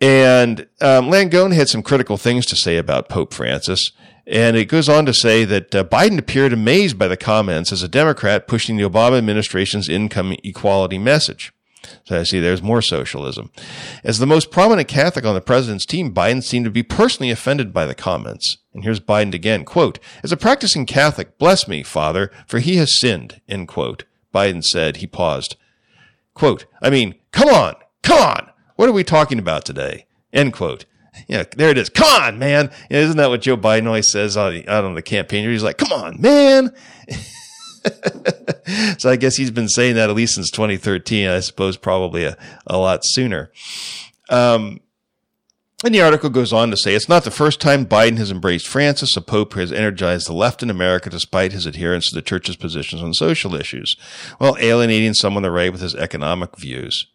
[0.00, 3.90] And um, Langone had some critical things to say about Pope Francis.
[4.30, 7.82] And it goes on to say that uh, Biden appeared amazed by the comments as
[7.82, 11.52] a Democrat pushing the Obama administration's income equality message.
[12.04, 13.50] So I see there's more socialism.
[14.04, 17.72] As the most prominent Catholic on the president's team, Biden seemed to be personally offended
[17.72, 18.58] by the comments.
[18.74, 23.00] And here's Biden again, quote, as a practicing Catholic, bless me, Father, for he has
[23.00, 24.04] sinned, end quote.
[24.34, 25.56] Biden said, he paused.
[26.34, 28.50] Quote, I mean, come on, come on.
[28.76, 30.06] What are we talking about today?
[30.34, 30.84] End quote.
[31.26, 31.88] Yeah, there it is.
[31.88, 32.70] Come on, man.
[32.90, 35.48] Isn't that what Joe Biden always says out on the campaign?
[35.48, 36.72] He's like, come on, man.
[38.98, 41.28] so I guess he's been saying that at least since 2013.
[41.28, 43.50] I suppose probably a, a lot sooner.
[44.30, 44.80] Um,
[45.84, 48.66] and the article goes on to say it's not the first time Biden has embraced
[48.66, 52.22] Francis, a pope who has energized the left in America despite his adherence to the
[52.22, 53.96] church's positions on social issues,
[54.38, 57.06] while alienating some on the right with his economic views.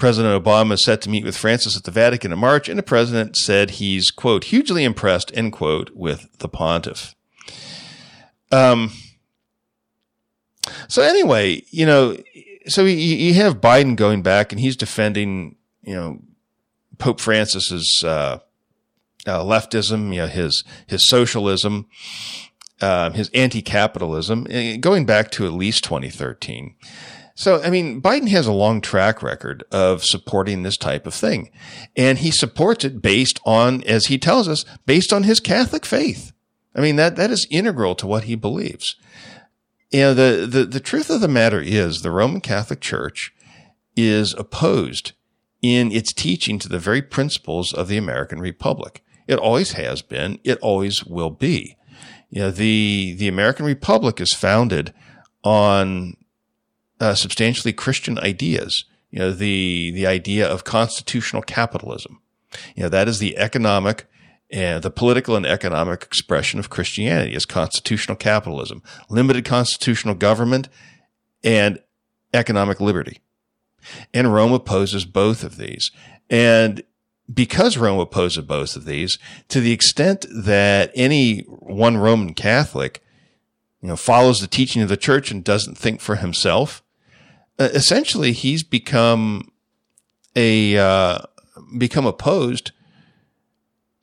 [0.00, 2.82] President Obama is set to meet with Francis at the Vatican in March, and the
[2.82, 7.14] president said he's, quote, hugely impressed, end quote, with the pontiff.
[8.50, 8.90] Um,
[10.88, 12.16] so anyway, you know,
[12.66, 16.18] so you, you have Biden going back and he's defending, you know,
[16.98, 18.38] Pope Francis's, uh,
[19.26, 21.86] uh, leftism, you know, his, his socialism,
[22.80, 26.74] uh, his anti-capitalism, eh, going back to at least 2013.
[27.34, 31.50] So, I mean, Biden has a long track record of supporting this type of thing.
[31.96, 36.32] And he supports it based on, as he tells us, based on his Catholic faith.
[36.74, 38.96] I mean, that, that is integral to what he believes.
[39.90, 43.32] You know, the, the, the truth of the matter is the Roman Catholic Church
[43.96, 45.12] is opposed
[45.62, 49.02] in its teaching to the very principles of the American Republic.
[49.26, 50.38] It always has been.
[50.44, 51.76] It always will be.
[52.30, 54.94] You know, the, the American Republic is founded
[55.42, 56.14] on
[57.00, 58.84] uh, substantially Christian ideas.
[59.10, 62.20] You know, the, the idea of constitutional capitalism.
[62.76, 64.06] You know, that is the economic
[64.50, 70.68] and the political and economic expression of Christianity is constitutional capitalism, limited constitutional government
[71.44, 71.78] and
[72.34, 73.18] economic liberty.
[74.12, 75.90] And Rome opposes both of these.
[76.28, 76.82] And
[77.32, 83.02] because Rome opposes both of these, to the extent that any one Roman Catholic,
[83.80, 86.89] you know, follows the teaching of the church and doesn't think for himself, uh,
[87.64, 89.50] essentially he's become
[90.36, 91.18] a uh,
[91.78, 92.72] become opposed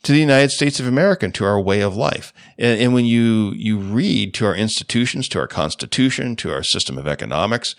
[0.03, 2.31] to the United States of America and to our way of life.
[2.57, 6.97] And, and, when you you read to our institutions, to our Constitution, to our system
[6.97, 7.75] of economics,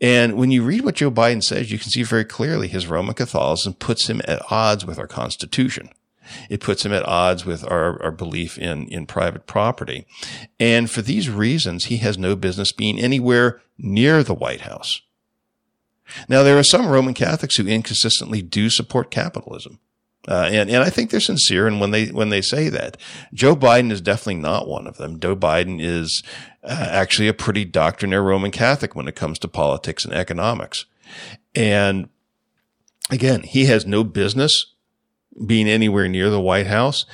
[0.00, 3.14] and when you read what Joe Biden says, you can see very clearly his Roman
[3.14, 5.90] Catholicism puts him at odds with our Constitution.
[6.50, 10.06] It puts him at odds with our, our belief in, in private property.
[10.60, 15.00] And for these reasons, he has no business being anywhere near the White House.
[16.28, 19.80] Now, there are some Roman Catholics who inconsistently do support capitalism.
[20.26, 21.66] Uh, and, and I think they're sincere.
[21.66, 22.98] And when they, when they say that,
[23.32, 25.18] Joe Biden is definitely not one of them.
[25.18, 26.22] Joe Biden is
[26.62, 30.84] uh, actually a pretty doctrinaire Roman Catholic when it comes to politics and economics.
[31.54, 32.10] And
[33.10, 34.74] again, he has no business
[35.46, 37.06] being anywhere near the White House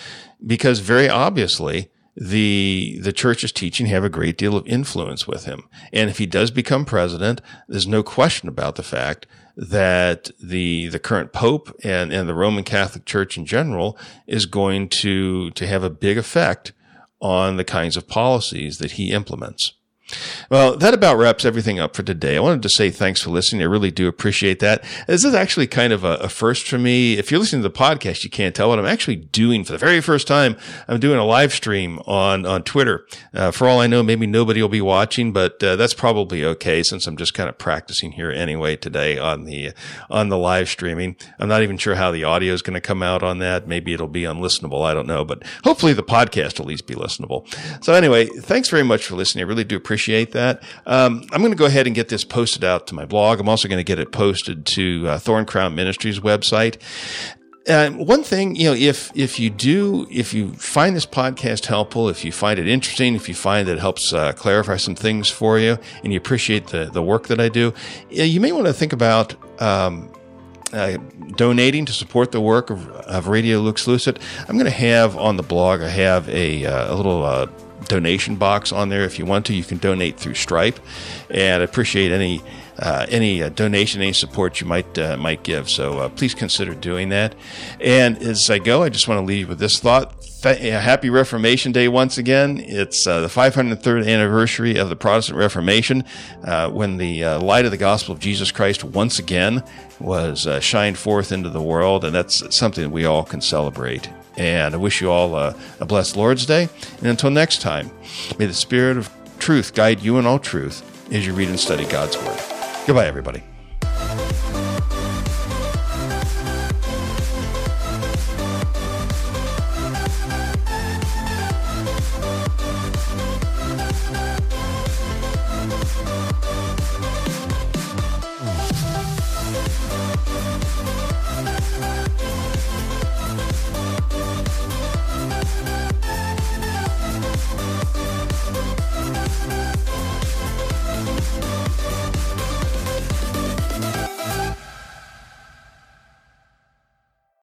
[0.45, 5.69] because very obviously the the church's teaching have a great deal of influence with him.
[5.93, 10.99] And if he does become president, there's no question about the fact that the the
[10.99, 15.83] current pope and, and the Roman Catholic Church in general is going to to have
[15.83, 16.73] a big effect
[17.21, 19.75] on the kinds of policies that he implements.
[20.51, 22.37] Well, that about wraps everything up for today.
[22.37, 23.63] I wanted to say thanks for listening.
[23.63, 24.85] I really do appreciate that.
[25.07, 27.15] This is actually kind of a, a, first for me.
[27.15, 29.79] If you're listening to the podcast, you can't tell what I'm actually doing for the
[29.79, 30.57] very first time.
[30.89, 33.07] I'm doing a live stream on, on Twitter.
[33.33, 36.83] Uh, for all I know, maybe nobody will be watching, but uh, that's probably okay
[36.83, 39.73] since I'm just kind of practicing here anyway today on the,
[40.11, 41.17] on the live streaming.
[41.39, 43.67] I'm not even sure how the audio is going to come out on that.
[43.67, 44.85] Maybe it'll be unlistenable.
[44.85, 47.47] I don't know, but hopefully the podcast will at least be listenable.
[47.83, 49.45] So anyway, thanks very much for listening.
[49.45, 50.61] I really do appreciate appreciate that.
[50.87, 53.39] Um, I'm going to go ahead and get this posted out to my blog.
[53.39, 56.79] I'm also going to get it posted to uh, Thorn Crown Ministries website.
[57.69, 62.09] Uh, one thing, you know, if if you do, if you find this podcast helpful,
[62.09, 65.31] if you find it interesting, if you find that it helps uh, clarify some things
[65.31, 67.73] for you, and you appreciate the the work that I do,
[68.11, 69.37] you may want to think about.
[69.63, 70.11] Um,
[70.73, 70.97] uh,
[71.37, 74.21] donating to support the work of, of Radio Lux Lucet.
[74.49, 77.47] I'm going to have on the blog, I have a, uh, a little uh,
[77.89, 79.55] donation box on there if you want to.
[79.55, 80.79] You can donate through Stripe,
[81.31, 82.43] and I appreciate any
[82.79, 85.71] uh, any uh, donation, any support you might uh, might give.
[85.71, 87.35] So uh, please consider doing that.
[87.81, 90.13] And as I go, I just want to leave you with this thought.
[90.45, 92.59] Happy Reformation Day once again.
[92.59, 96.05] It's uh, the 503rd anniversary of the Protestant Reformation,
[96.45, 99.63] uh, when the light of the gospel of Jesus Christ once again
[99.99, 104.11] was shined forth into the world, and that's something that we all can celebrate.
[104.37, 106.69] And I wish you all a, a blessed Lord's Day.
[106.99, 107.91] And until next time,
[108.39, 110.83] may the Spirit of truth guide you in all truth
[111.13, 112.41] as you read and study God's Word.
[112.87, 113.54] Goodbye, everybody.